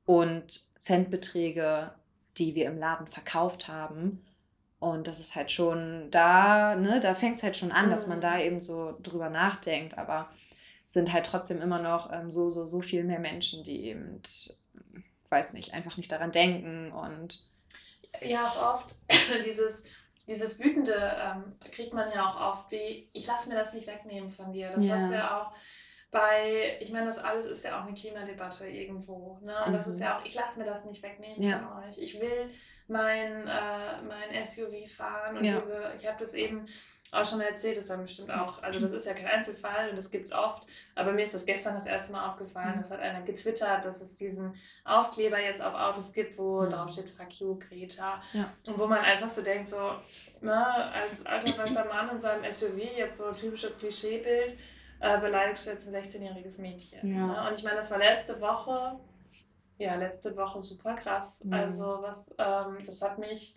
[0.06, 1.92] und Centbeträge,
[2.36, 4.24] die wir im Laden verkauft haben.
[4.78, 7.90] Und das ist halt schon da, ne, da fängt es halt schon an, mhm.
[7.90, 8.40] dass man da mhm.
[8.40, 9.98] eben so drüber nachdenkt.
[9.98, 10.30] Aber
[10.86, 14.22] es sind halt trotzdem immer noch ähm, so, so, so viel mehr Menschen, die eben,
[15.28, 17.44] weiß nicht, einfach nicht daran denken und.
[18.22, 18.94] Ja, auch oft
[19.46, 19.84] dieses,
[20.26, 24.30] dieses Wütende ähm, kriegt man ja auch oft wie, ich lasse mir das nicht wegnehmen
[24.30, 24.72] von dir.
[24.72, 24.94] Das ja.
[24.94, 25.52] hast du ja auch
[26.10, 29.38] weil ich meine, das alles ist ja auch eine Klimadebatte irgendwo.
[29.42, 29.54] Ne?
[29.64, 29.76] Und mhm.
[29.76, 30.02] das ist mhm.
[30.02, 31.58] ja auch, ich lasse mir das nicht wegnehmen ja.
[31.58, 31.98] von euch.
[31.98, 32.50] Ich will
[32.88, 35.54] mein, äh, mein SUV fahren und ja.
[35.54, 36.66] diese, ich habe das eben
[37.12, 40.10] auch schon erzählt, das dann bestimmt auch, also das ist ja kein Einzelfall und das
[40.10, 42.78] gibt es oft, aber mir ist das gestern das erste Mal aufgefallen, mhm.
[42.78, 44.54] das hat einer getwittert, dass es diesen
[44.84, 46.70] Aufkleber jetzt auf Autos gibt, wo mhm.
[46.70, 48.22] drauf steht Fuck you, Greta.
[48.32, 48.52] Ja.
[48.66, 49.92] Und wo man einfach so denkt, so,
[50.40, 54.56] ne, als alter weißer Mann in seinem SUV, jetzt so typisches Klischeebild,
[55.00, 57.14] äh, beleidigst du jetzt ein 16-jähriges Mädchen.
[57.14, 57.26] Ja.
[57.26, 57.48] Ne?
[57.48, 59.00] Und ich meine, das war letzte Woche,
[59.78, 61.42] ja, letzte Woche super krass.
[61.42, 61.52] Mhm.
[61.54, 63.56] Also, was, ähm, das hat mich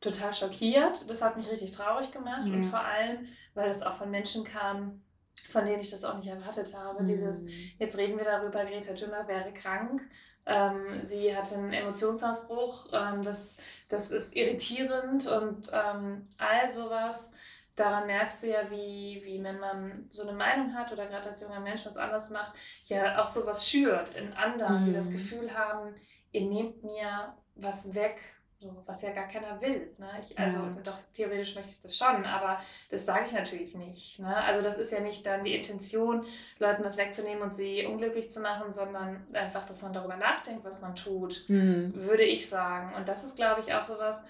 [0.00, 1.08] total schockiert.
[1.08, 2.46] Das hat mich richtig traurig gemacht.
[2.46, 2.56] Mhm.
[2.56, 5.02] Und vor allem, weil das auch von Menschen kam,
[5.48, 7.02] von denen ich das auch nicht erwartet habe.
[7.02, 7.06] Mhm.
[7.06, 7.44] Dieses,
[7.78, 10.02] jetzt reden wir darüber, Greta Thunberg wäre krank.
[10.44, 12.88] Ähm, sie hatte einen Emotionsausbruch.
[12.92, 13.56] Ähm, das,
[13.88, 17.30] das ist irritierend und ähm, all sowas
[17.76, 21.40] daran merkst du ja, wie, wie wenn man so eine Meinung hat oder gerade als
[21.40, 22.52] junger Mensch was anders macht,
[22.84, 24.84] ja auch sowas schürt in anderen, mhm.
[24.86, 25.12] die das mhm.
[25.12, 25.94] Gefühl haben,
[26.32, 28.20] ihr nehmt mir was weg,
[28.62, 29.90] so, was ja gar keiner will.
[29.98, 30.08] Ne?
[30.20, 30.76] Ich, also ja.
[30.84, 32.60] doch, theoretisch möchte ich das schon, aber
[32.90, 34.20] das sage ich natürlich nicht.
[34.20, 34.36] Ne?
[34.36, 36.24] Also das ist ja nicht dann die Intention,
[36.58, 40.80] Leuten was wegzunehmen und sie unglücklich zu machen, sondern einfach, dass man darüber nachdenkt, was
[40.80, 41.92] man tut, mhm.
[41.94, 42.94] würde ich sagen.
[42.94, 44.22] Und das ist, glaube ich, auch sowas,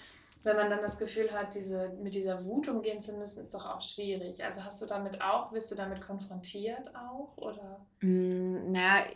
[0.44, 3.64] wenn man dann das Gefühl hat, diese, mit dieser Wut umgehen zu müssen, ist doch
[3.64, 4.42] auch schwierig.
[4.44, 7.36] Also hast du damit auch, wirst du damit konfrontiert auch?
[7.36, 7.86] Oder?
[8.00, 9.06] Mm, naja,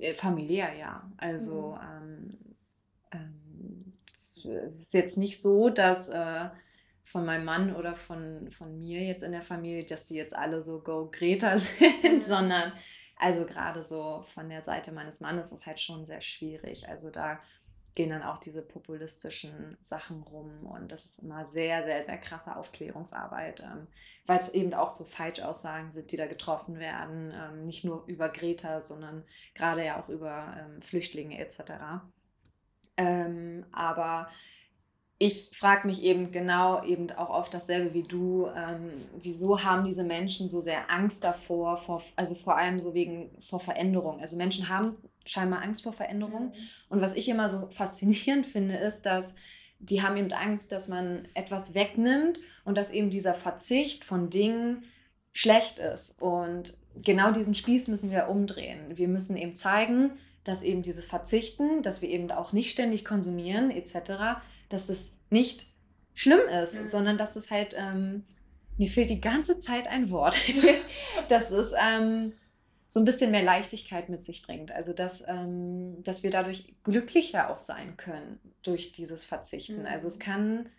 [0.00, 1.10] äh, familiär ja.
[1.16, 2.38] Also mhm.
[3.12, 6.50] ähm, ähm, es ist jetzt nicht so, dass äh,
[7.04, 10.60] von meinem Mann oder von, von mir jetzt in der Familie, dass die jetzt alle
[10.60, 12.22] so Go Greta sind, mhm.
[12.22, 12.72] sondern
[13.16, 16.86] also gerade so von der Seite meines Mannes ist es halt schon sehr schwierig.
[16.88, 17.40] Also da
[17.96, 22.54] gehen dann auch diese populistischen Sachen rum und das ist immer sehr, sehr, sehr krasse
[22.54, 23.88] Aufklärungsarbeit, ähm,
[24.26, 28.28] weil es eben auch so Falschaussagen sind, die da getroffen werden, ähm, nicht nur über
[28.28, 29.24] Greta, sondern
[29.54, 31.72] gerade ja auch über ähm, Flüchtlinge etc.
[32.98, 34.28] Ähm, aber
[35.18, 38.90] ich frage mich eben genau eben auch oft dasselbe wie du, ähm,
[39.22, 43.60] wieso haben diese Menschen so sehr Angst davor, vor, also vor allem so wegen vor
[43.60, 44.20] Veränderung.
[44.20, 44.96] Also Menschen haben
[45.26, 46.52] scheinbar Angst vor Veränderung.
[46.88, 49.34] Und was ich immer so faszinierend finde, ist, dass
[49.78, 54.84] die haben eben Angst, dass man etwas wegnimmt und dass eben dieser Verzicht von Dingen
[55.32, 56.20] schlecht ist.
[56.20, 58.96] Und genau diesen Spieß müssen wir umdrehen.
[58.96, 60.12] Wir müssen eben zeigen,
[60.44, 65.66] dass eben dieses Verzichten, dass wir eben auch nicht ständig konsumieren etc., dass es nicht
[66.14, 66.88] schlimm ist, mhm.
[66.88, 68.24] sondern dass es halt, ähm,
[68.78, 70.36] mir fehlt die ganze Zeit ein Wort,
[71.28, 72.32] dass es ähm,
[72.96, 74.72] so ein bisschen mehr Leichtigkeit mit sich bringt.
[74.72, 79.80] Also dass, ähm, dass wir dadurch glücklicher auch sein können durch dieses Verzichten.
[79.80, 79.86] Mhm.
[79.86, 80.70] Also es kann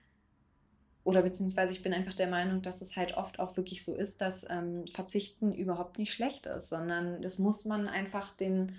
[1.04, 4.20] oder beziehungsweise ich bin einfach der Meinung, dass es halt oft auch wirklich so ist,
[4.20, 8.74] dass ähm, Verzichten überhaupt nicht schlecht ist, sondern das muss man einfach den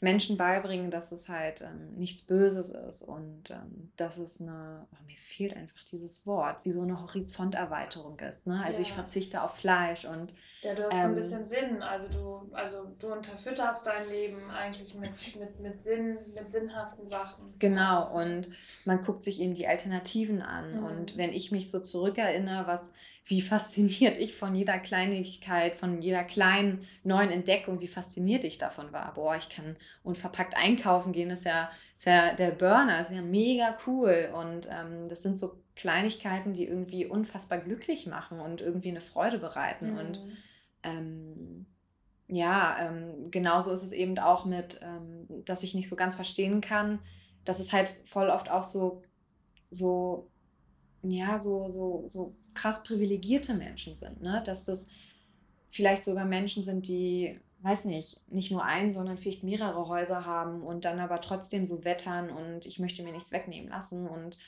[0.00, 5.04] Menschen beibringen, dass es halt ähm, nichts Böses ist und ähm, dass es eine, oh,
[5.06, 8.46] mir fehlt einfach dieses Wort, wie so eine Horizonterweiterung ist.
[8.46, 8.62] Ne?
[8.62, 8.88] Also ja.
[8.88, 10.34] ich verzichte auf Fleisch und.
[10.60, 11.82] Ja, du hast ähm, so ein ähm, bisschen Sinn.
[11.82, 17.54] Also du, also du unterfütterst dein Leben eigentlich mit, mit, mit Sinn, mit sinnhaften Sachen.
[17.58, 18.50] Genau, und
[18.84, 20.78] man guckt sich eben die Alternativen an.
[20.78, 20.84] Mhm.
[20.84, 22.92] Und wenn ich mich so zurückerinnere, was
[23.28, 28.92] wie fasziniert ich von jeder Kleinigkeit, von jeder kleinen neuen Entdeckung, wie fasziniert ich davon
[28.92, 29.12] war.
[29.14, 33.76] Boah, ich kann unverpackt einkaufen gehen, ist ja, ist ja der Burner, ist ja mega
[33.86, 34.32] cool.
[34.32, 39.38] Und ähm, das sind so Kleinigkeiten, die irgendwie unfassbar glücklich machen und irgendwie eine Freude
[39.38, 39.94] bereiten.
[39.94, 39.98] Mhm.
[39.98, 40.22] Und
[40.84, 41.66] ähm,
[42.28, 46.60] ja, ähm, genauso ist es eben auch mit, ähm, dass ich nicht so ganz verstehen
[46.60, 47.00] kann,
[47.44, 49.02] dass es halt voll oft auch so,
[49.70, 50.30] so,
[51.02, 54.42] ja, so, so, so krass privilegierte Menschen sind, ne?
[54.44, 54.88] Dass das
[55.70, 60.62] vielleicht sogar Menschen sind, die, weiß nicht, nicht nur ein, sondern vielleicht mehrere Häuser haben
[60.62, 64.38] und dann aber trotzdem so wettern und ich möchte mir nichts wegnehmen lassen und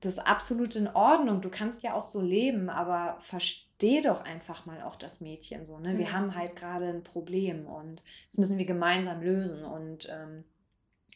[0.00, 1.40] das ist absolut in Ordnung.
[1.40, 5.78] Du kannst ja auch so leben, aber versteh doch einfach mal auch das Mädchen so.
[5.78, 5.98] Ne?
[5.98, 6.12] Wir mhm.
[6.12, 9.64] haben halt gerade ein Problem und das müssen wir gemeinsam lösen.
[9.64, 10.44] Und ähm,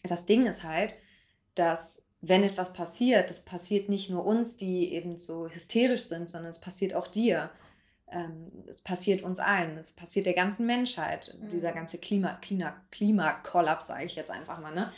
[0.02, 0.94] das Ding ist halt,
[1.54, 6.50] dass wenn etwas passiert, das passiert nicht nur uns, die eben so hysterisch sind, sondern
[6.50, 7.50] es passiert auch dir.
[8.10, 11.50] Ähm, es passiert uns allen, es passiert der ganzen Menschheit, mhm.
[11.50, 14.74] dieser ganze Klima, Klima, Klimakollaps, sage ich jetzt einfach mal.
[14.74, 14.90] Ne?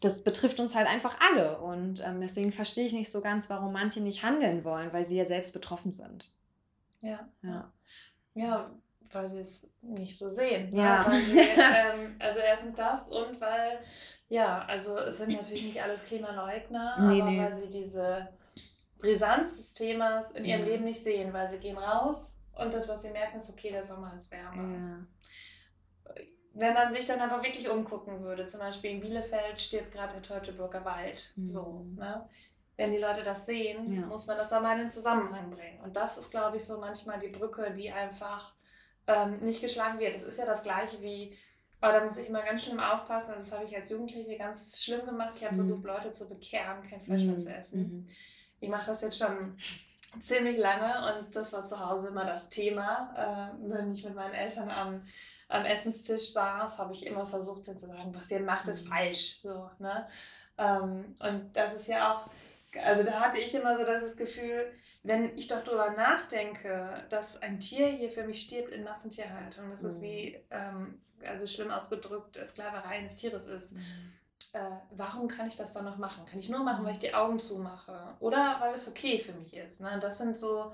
[0.00, 3.72] Das betrifft uns halt einfach alle und ähm, deswegen verstehe ich nicht so ganz, warum
[3.72, 6.30] manche nicht handeln wollen, weil sie ja selbst betroffen sind.
[7.00, 7.26] Ja.
[7.42, 7.72] Ja,
[8.34, 8.70] ja
[9.12, 10.70] weil sie es nicht so sehen.
[10.70, 10.82] Ne?
[10.82, 11.10] Ja.
[11.10, 13.78] Sie, ähm, also erstens das und weil
[14.28, 17.40] ja, also es sind natürlich nicht alles Klimaleugner, nee, aber nee.
[17.40, 18.28] weil sie diese
[18.98, 20.66] Brisanz des Themas in ihrem ja.
[20.66, 23.82] Leben nicht sehen, weil sie gehen raus und das, was sie merken, ist, okay, der
[23.82, 24.78] Sommer ist wärmer.
[24.78, 25.06] Ja.
[26.54, 30.22] Wenn man sich dann aber wirklich umgucken würde, zum Beispiel in Bielefeld stirbt gerade der
[30.22, 31.46] Teutoburger Wald, mhm.
[31.46, 32.28] so, ne?
[32.78, 34.06] Wenn die Leute das sehen, ja.
[34.06, 35.80] muss man das aber in den Zusammenhang bringen.
[35.80, 38.52] Und das ist, glaube ich, so manchmal die Brücke, die einfach
[39.06, 40.14] ähm, nicht geschlagen wird.
[40.14, 41.34] Das ist ja das Gleiche wie
[41.80, 43.34] aber da muss ich immer ganz schlimm aufpassen.
[43.34, 45.34] Also das habe ich als Jugendliche ganz schlimm gemacht.
[45.36, 45.58] Ich habe mhm.
[45.58, 47.40] versucht, Leute zu bekehren, kein Fleisch mehr mhm.
[47.40, 47.80] zu essen.
[47.80, 48.06] Mhm.
[48.60, 49.56] Ich mache das jetzt schon
[50.18, 53.52] ziemlich lange und das war zu Hause immer das Thema.
[53.54, 55.02] Äh, wenn ich mit meinen Eltern am,
[55.48, 58.88] am Essenstisch saß, habe ich immer versucht zu sagen, was ihr macht, ist mhm.
[58.88, 59.40] falsch.
[59.42, 60.08] So, ne?
[60.56, 62.30] Ähm, und das ist ja auch,
[62.82, 64.72] also da hatte ich immer so das Gefühl,
[65.02, 69.84] wenn ich doch darüber nachdenke, dass ein Tier hier für mich stirbt in Massentierhaltung, das
[69.84, 73.72] ist wie ähm, also schlimm ausgedrückt, Sklaverei eines Tieres ist.
[73.74, 73.80] Mhm.
[74.52, 76.24] Äh, warum kann ich das dann noch machen?
[76.24, 78.16] Kann ich nur machen, weil ich die Augen zumache?
[78.20, 79.80] Oder weil es okay für mich ist?
[79.80, 79.98] Ne?
[80.00, 80.72] Das sind so,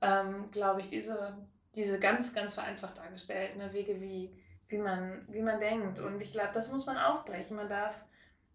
[0.00, 1.36] ähm, glaube ich, diese,
[1.74, 3.72] diese ganz, ganz vereinfacht dargestellten ne?
[3.72, 4.30] Wege, wie,
[4.68, 6.00] wie, man, wie man denkt.
[6.00, 7.56] Und ich glaube, das muss man aufbrechen.
[7.56, 8.04] Man darf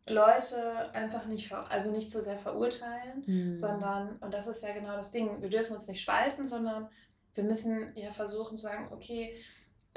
[0.06, 3.56] Leute einfach nicht, also nicht so sehr verurteilen, mhm.
[3.56, 6.90] sondern, und das ist ja genau das Ding, wir dürfen uns nicht spalten, sondern
[7.34, 9.36] wir müssen ja versuchen zu sagen, okay,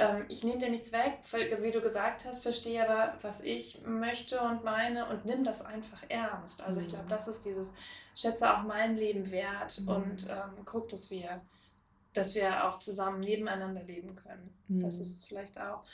[0.01, 1.19] ähm, ich nehme dir nichts weg,
[1.61, 6.03] wie du gesagt hast, verstehe aber, was ich möchte und meine und nimm das einfach
[6.09, 6.63] ernst.
[6.63, 7.11] Also ich glaube, mhm.
[7.11, 7.75] das ist dieses,
[8.15, 9.89] schätze auch mein Leben wert mhm.
[9.89, 11.43] und ähm, guck, dass wir,
[12.15, 14.55] dass wir auch zusammen nebeneinander leben können.
[14.69, 14.83] Mhm.
[14.83, 15.85] Das ist vielleicht auch.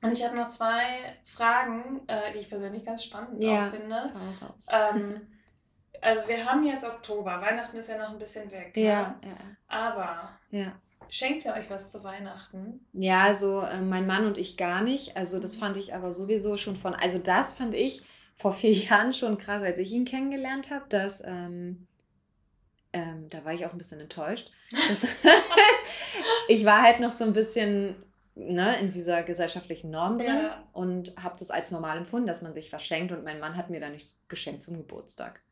[0.00, 3.66] Und ich habe noch zwei Fragen, äh, die ich persönlich ganz spannend ja.
[3.66, 4.12] auch finde.
[4.70, 5.26] Ähm,
[6.00, 8.76] also wir haben jetzt Oktober, Weihnachten ist ja noch ein bisschen weg.
[8.76, 9.18] Ja, ne?
[9.24, 9.36] ja.
[9.66, 10.72] Aber ja.
[11.10, 12.86] Schenkt ihr euch was zu Weihnachten?
[12.92, 15.16] Ja, also äh, mein Mann und ich gar nicht.
[15.16, 15.60] Also das mhm.
[15.60, 18.02] fand ich aber sowieso schon von, also das fand ich
[18.36, 21.86] vor vier Jahren schon krass, als ich ihn kennengelernt habe, dass, ähm,
[22.92, 24.50] ähm, da war ich auch ein bisschen enttäuscht.
[26.48, 27.96] ich war halt noch so ein bisschen
[28.34, 30.64] ne, in dieser gesellschaftlichen Norm drin ja.
[30.72, 33.70] und habe das als normal empfunden, dass man sich was schenkt und mein Mann hat
[33.70, 35.42] mir da nichts geschenkt zum Geburtstag.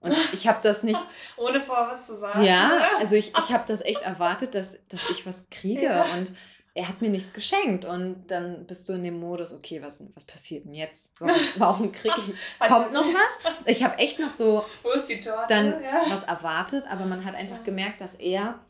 [0.00, 1.00] Und ich habe das nicht.
[1.36, 2.42] Ohne vor was zu sagen.
[2.42, 5.84] Ja, also ich, ich habe das echt erwartet, dass, dass ich was kriege.
[5.84, 6.04] Ja.
[6.14, 6.32] Und
[6.72, 7.84] er hat mir nichts geschenkt.
[7.84, 11.12] Und dann bist du in dem Modus, okay, was, was passiert denn jetzt?
[11.18, 12.68] Warum, warum kriege ich.
[12.68, 13.52] Kommt noch was?
[13.66, 14.64] Ich habe echt noch so.
[14.82, 15.46] Wo ist die Torte?
[15.48, 16.02] Dann ja.
[16.08, 18.60] was erwartet, aber man hat einfach gemerkt, dass er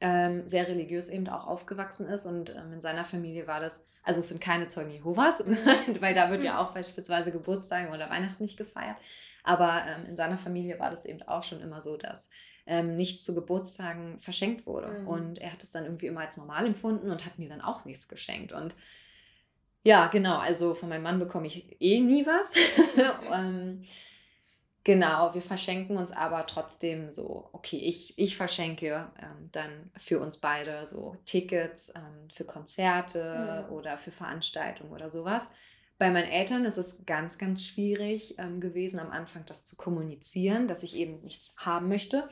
[0.00, 4.20] ähm, sehr religiös eben auch aufgewachsen ist und ähm, in seiner Familie war das, also
[4.20, 5.42] es sind keine Zeugen Jehovas,
[6.00, 8.96] weil da wird ja auch beispielsweise Geburtstag oder Weihnachten nicht gefeiert,
[9.44, 12.30] aber ähm, in seiner Familie war das eben auch schon immer so, dass
[12.66, 15.00] ähm, nichts zu Geburtstagen verschenkt wurde.
[15.00, 15.08] Mhm.
[15.08, 17.84] Und er hat es dann irgendwie immer als normal empfunden und hat mir dann auch
[17.84, 18.52] nichts geschenkt.
[18.52, 18.74] Und
[19.82, 22.54] ja, genau, also von meinem Mann bekomme ich eh nie was.
[23.32, 23.84] ähm,
[24.82, 30.38] genau, wir verschenken uns aber trotzdem so, okay, ich, ich verschenke ähm, dann für uns
[30.38, 33.74] beide so Tickets ähm, für Konzerte mhm.
[33.74, 35.50] oder für Veranstaltungen oder sowas.
[35.98, 40.66] Bei meinen Eltern ist es ganz, ganz schwierig ähm, gewesen, am Anfang das zu kommunizieren,
[40.66, 42.28] dass ich eben nichts haben möchte.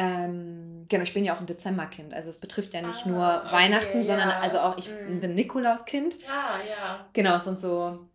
[0.00, 2.14] Ähm, genau, ich bin ja auch ein Dezemberkind.
[2.14, 5.20] Also es betrifft ja nicht ah, nur okay, Weihnachten, sondern also auch ich mm.
[5.20, 6.14] bin Nikolauskind.
[6.28, 7.08] Ah, ja.
[7.12, 8.08] Genau, es sind so,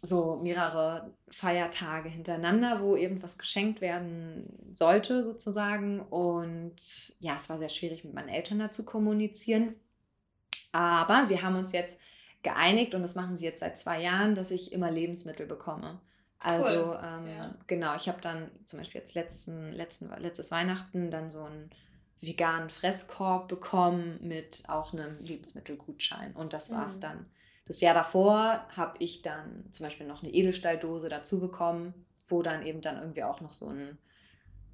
[0.00, 6.00] so mehrere Feiertage hintereinander, wo eben was geschenkt werden sollte, sozusagen.
[6.00, 6.76] Und
[7.18, 9.74] ja, es war sehr schwierig, mit meinen Eltern da zu kommunizieren.
[10.70, 11.98] Aber wir haben uns jetzt
[12.42, 16.00] geeinigt und das machen sie jetzt seit zwei Jahren, dass ich immer Lebensmittel bekomme.
[16.40, 17.00] Also cool.
[17.02, 17.54] ähm, ja.
[17.66, 21.70] genau, ich habe dann zum Beispiel jetzt letzten, letzten, letztes Weihnachten dann so einen
[22.20, 26.34] veganen Fresskorb bekommen mit auch einem Lebensmittelgutschein.
[26.34, 27.00] Und das war es mhm.
[27.00, 27.26] dann.
[27.66, 32.64] Das Jahr davor habe ich dann zum Beispiel noch eine Edelstahldose dazu bekommen, wo dann
[32.64, 33.98] eben dann irgendwie auch noch so ein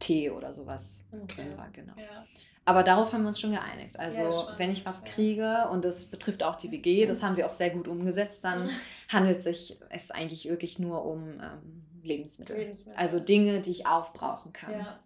[0.04, 1.24] Tee oder sowas okay.
[1.36, 1.94] drin war, genau.
[1.96, 2.26] Ja.
[2.66, 3.98] Aber darauf haben wir uns schon geeinigt.
[3.98, 7.44] Also ja, wenn ich was kriege, und das betrifft auch die WG, das haben sie
[7.44, 8.68] auch sehr gut umgesetzt, dann
[9.08, 12.56] handelt sich es eigentlich wirklich nur um ähm, Lebensmittel.
[12.56, 12.98] Lebensmittel.
[12.98, 14.72] Also Dinge, die ich aufbrauchen kann.
[14.72, 15.00] Ja.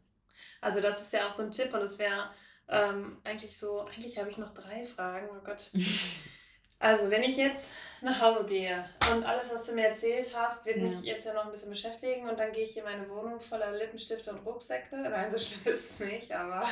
[0.61, 2.31] Also das ist ja auch so ein Tipp und es wäre
[2.69, 5.71] ähm, eigentlich so, eigentlich habe ich noch drei Fragen, oh Gott.
[6.81, 10.77] Also, wenn ich jetzt nach Hause gehe und alles, was du mir erzählt hast, wird
[10.77, 10.85] ja.
[10.85, 13.73] mich jetzt ja noch ein bisschen beschäftigen und dann gehe ich in meine Wohnung voller
[13.73, 14.97] Lippenstifte und Rucksäcke.
[14.97, 16.63] Nein, so schlimm ist es nicht, aber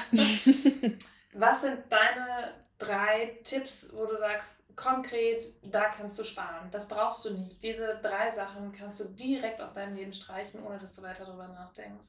[1.32, 6.70] was sind deine drei Tipps, wo du sagst, konkret, da kannst du sparen.
[6.70, 7.62] Das brauchst du nicht.
[7.62, 11.48] Diese drei Sachen kannst du direkt aus deinem Leben streichen, ohne dass du weiter darüber
[11.48, 12.08] nachdenkst.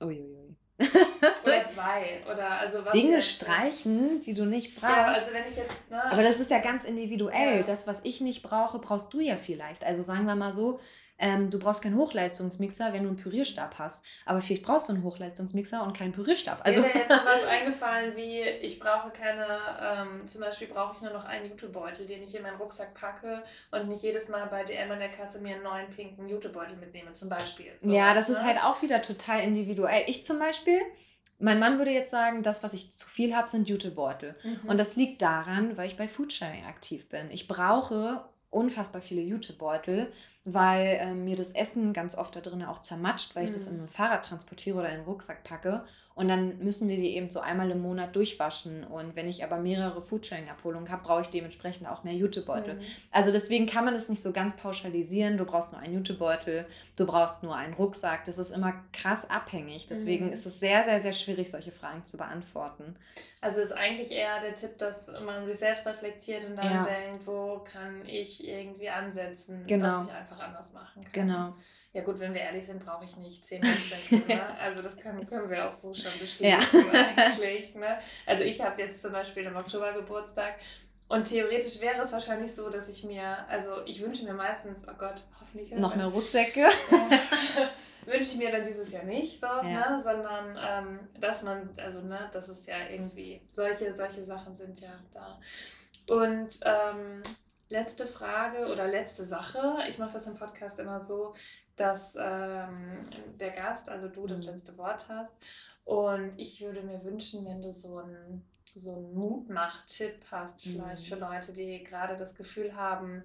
[0.00, 0.56] Uiuiui.
[1.44, 2.20] oder zwei.
[2.30, 4.96] Oder also was Dinge streichen, die du nicht brauchst.
[4.96, 5.90] Ja, also wenn ich jetzt.
[5.90, 7.58] Ne, aber das ist ja ganz individuell.
[7.58, 7.62] Ja.
[7.62, 9.84] Das, was ich nicht brauche, brauchst du ja vielleicht.
[9.84, 10.78] Also sagen wir mal so,
[11.18, 14.04] ähm, du brauchst keinen Hochleistungsmixer, wenn du einen Pürierstab hast.
[14.24, 16.60] Aber vielleicht brauchst du einen Hochleistungsmixer und keinen Pürierstab.
[16.62, 19.46] Also Mir ist jetzt sowas eingefallen wie, ich brauche keine,
[19.82, 23.42] ähm, zum Beispiel brauche ich nur noch einen Jutebeutel, den ich in meinen Rucksack packe
[23.72, 27.12] und nicht jedes Mal bei DM in der Kasse mir einen neuen pinken Jutebeutel mitnehme,
[27.12, 27.72] zum Beispiel.
[27.80, 28.36] So ja, das ne?
[28.36, 30.04] ist halt auch wieder total individuell.
[30.06, 30.80] Ich zum Beispiel,
[31.40, 34.36] mein Mann würde jetzt sagen, das, was ich zu viel habe, sind Jutebeutel.
[34.44, 34.68] Mhm.
[34.68, 37.30] Und das liegt daran, weil ich bei Foodsharing aktiv bin.
[37.30, 40.12] Ich brauche unfassbar viele Jutebeutel,
[40.44, 43.76] weil äh, mir das Essen ganz oft da drin auch zermatscht, weil ich das mhm.
[43.76, 45.84] in ein Fahrrad transportiere oder in den Rucksack packe.
[46.18, 48.82] Und dann müssen wir die eben so einmal im Monat durchwaschen.
[48.82, 52.74] Und wenn ich aber mehrere Foodsharing-Abholungen habe, brauche ich dementsprechend auch mehr Jutebeutel.
[52.74, 52.80] Mhm.
[53.12, 55.38] Also deswegen kann man es nicht so ganz pauschalisieren.
[55.38, 56.66] Du brauchst nur einen Jutebeutel,
[56.96, 58.24] du brauchst nur einen Rucksack.
[58.24, 59.86] Das ist immer krass abhängig.
[59.86, 60.32] Deswegen mhm.
[60.32, 62.96] ist es sehr, sehr, sehr schwierig, solche Fragen zu beantworten.
[63.40, 66.82] Also ist eigentlich eher der Tipp, dass man sich selbst reflektiert und dann ja.
[66.82, 70.00] denkt, wo kann ich irgendwie ansetzen, genau.
[70.00, 71.12] was ich einfach anders machen kann.
[71.12, 71.54] Genau.
[71.92, 74.28] Ja gut, wenn wir ehrlich sind, brauche ich nicht 10 Prozent.
[74.28, 74.40] Ne?
[74.60, 76.58] Also das kann, können wir auch so schon beschließen ja.
[77.16, 77.74] eigentlich.
[77.74, 77.98] Ne?
[78.26, 80.54] Also ich habe jetzt zum Beispiel im Oktober Geburtstag
[81.08, 84.92] und theoretisch wäre es wahrscheinlich so, dass ich mir, also ich wünsche mir meistens, oh
[84.98, 85.70] Gott, hoffentlich.
[85.72, 86.68] Noch mehr Rucksäcke.
[88.04, 89.62] wünsche ich mir dann dieses Jahr nicht so, ja.
[89.62, 90.02] ne?
[90.02, 94.92] sondern ähm, dass man, also ne, das ist ja irgendwie, solche, solche Sachen sind ja
[95.14, 95.38] da.
[96.14, 97.22] Und ähm,
[97.68, 101.34] letzte Frage oder letzte Sache, ich mache das im Podcast immer so,
[101.76, 102.96] dass ähm,
[103.38, 104.52] der Gast, also du, das mhm.
[104.52, 105.36] letzte Wort hast.
[105.84, 108.44] Und ich würde mir wünschen, wenn du so einen
[108.74, 111.06] so einen Mutmach-Tipp hast, vielleicht mhm.
[111.06, 113.24] für Leute, die gerade das Gefühl haben,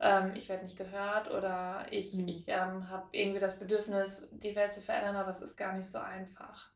[0.00, 2.28] ähm, ich werde nicht gehört oder ich, mhm.
[2.28, 5.90] ich ähm, habe irgendwie das Bedürfnis, die Welt zu verändern, aber es ist gar nicht
[5.90, 6.71] so einfach.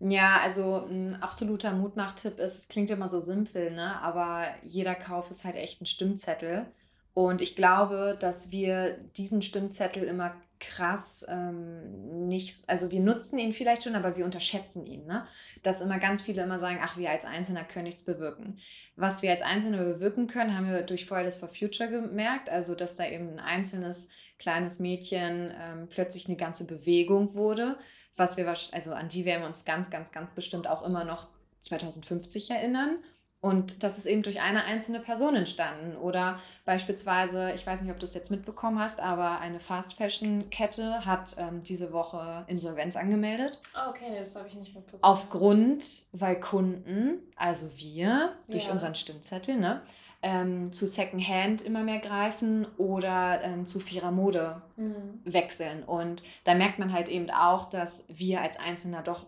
[0.00, 4.00] Ja, also ein absoluter Mutmach-Tipp ist, es klingt immer so simpel, ne?
[4.02, 6.66] aber jeder Kauf ist halt echt ein Stimmzettel.
[7.14, 13.52] Und ich glaube, dass wir diesen Stimmzettel immer krass ähm, nicht, also wir nutzen ihn
[13.52, 15.06] vielleicht schon, aber wir unterschätzen ihn.
[15.06, 15.26] Ne?
[15.62, 18.58] Dass immer ganz viele immer sagen, ach, wir als Einzelner können nichts bewirken.
[18.96, 22.50] Was wir als Einzelne bewirken können, haben wir durch Fridays for Future gemerkt.
[22.50, 27.76] Also, dass da eben ein einzelnes kleines Mädchen ähm, plötzlich eine ganze Bewegung wurde,
[28.16, 31.28] was wir, also an die werden wir uns ganz, ganz, ganz bestimmt auch immer noch
[31.62, 32.98] 2050 erinnern.
[33.40, 35.96] Und das ist eben durch eine einzelne Person entstanden.
[35.98, 41.36] Oder beispielsweise, ich weiß nicht, ob du es jetzt mitbekommen hast, aber eine Fast-Fashion-Kette hat
[41.38, 43.60] ähm, diese Woche Insolvenz angemeldet.
[43.74, 45.02] Oh, okay, nee, das habe ich nicht mitbekommen.
[45.02, 48.72] Aufgrund, weil Kunden, also wir, durch Ja.
[48.72, 49.82] unseren Stimmzettel, ne,
[50.26, 55.20] ähm, zu Secondhand immer mehr greifen oder ähm, zu fairer Mode Mhm.
[55.24, 55.84] wechseln.
[55.84, 59.26] Und da merkt man halt eben auch, dass wir als Einzelner doch,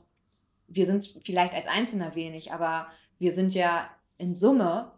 [0.69, 2.87] wir sind vielleicht als Einzelner wenig, aber
[3.19, 3.89] wir sind ja
[4.19, 4.91] in Summe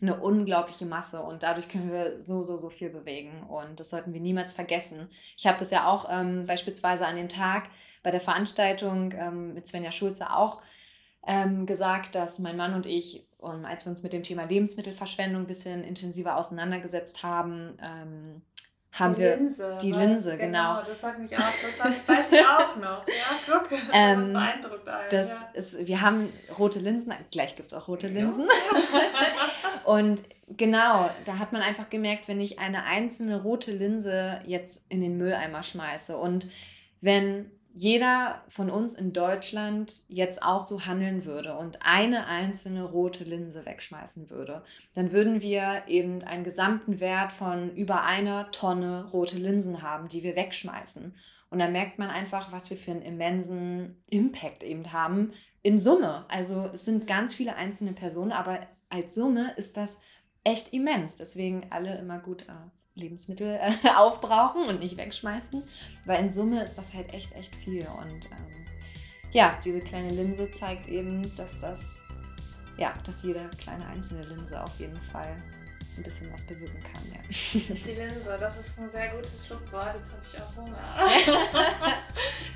[0.00, 4.12] eine unglaubliche Masse und dadurch können wir so, so, so viel bewegen und das sollten
[4.14, 5.08] wir niemals vergessen.
[5.36, 7.68] Ich habe das ja auch ähm, beispielsweise an dem Tag
[8.02, 10.60] bei der Veranstaltung ähm, mit Svenja Schulze auch
[11.26, 15.42] ähm, gesagt, dass mein Mann und ich, um, als wir uns mit dem Thema Lebensmittelverschwendung
[15.42, 18.42] ein bisschen intensiver auseinandergesetzt haben, ähm,
[18.92, 19.78] haben die wir Linse.
[19.82, 19.98] die was?
[19.98, 20.82] Linse, genau.
[20.82, 23.06] Das sagt mich auch, das hab, weiß ich auch noch.
[23.06, 23.14] Ja,
[23.46, 25.10] guck, das Ähm, beeindruckt einen.
[25.10, 25.48] Das ja.
[25.52, 28.14] ist, wir haben rote Linsen, gleich gibt es auch rote Ja.
[28.14, 28.48] Linsen.
[29.84, 35.00] Und genau, da hat man einfach gemerkt, wenn ich eine einzelne rote Linse jetzt in
[35.02, 36.48] den Mülleimer schmeiße und
[37.00, 43.24] wenn jeder von uns in Deutschland jetzt auch so handeln würde und eine einzelne rote
[43.24, 44.62] Linse wegschmeißen würde,
[44.94, 50.22] dann würden wir eben einen gesamten Wert von über einer Tonne rote Linsen haben, die
[50.22, 51.14] wir wegschmeißen.
[51.50, 56.24] Und da merkt man einfach, was wir für einen immensen Impact eben haben in Summe.
[56.28, 60.00] Also es sind ganz viele einzelne Personen, aber als Summe ist das
[60.44, 61.16] echt immens.
[61.16, 62.54] Deswegen alle immer gut äh,
[62.96, 65.62] Lebensmittel äh, aufbrauchen und nicht wegschmeißen,
[66.04, 67.86] weil in Summe ist das halt echt, echt viel.
[67.86, 68.66] Und ähm,
[69.32, 71.80] ja, diese kleine Linse zeigt eben, dass das,
[72.78, 75.36] ja, dass jede kleine einzelne Linse auf jeden Fall
[75.96, 77.02] ein bisschen was bewirken kann.
[77.12, 77.20] Ja.
[77.74, 79.94] Die Linse, das ist ein sehr gutes Schlusswort.
[79.94, 81.96] Jetzt habe ich auch Hunger.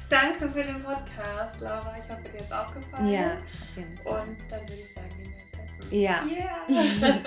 [0.08, 1.94] Danke für den Podcast, Laura.
[2.02, 3.10] Ich hoffe, dir hat es auch gefallen.
[3.10, 4.22] ja, auf jeden Fall.
[4.22, 6.00] Und dann würde ich sagen, gehen wir jetzt essen.
[6.00, 6.24] Ja.
[6.24, 7.20] Yeah.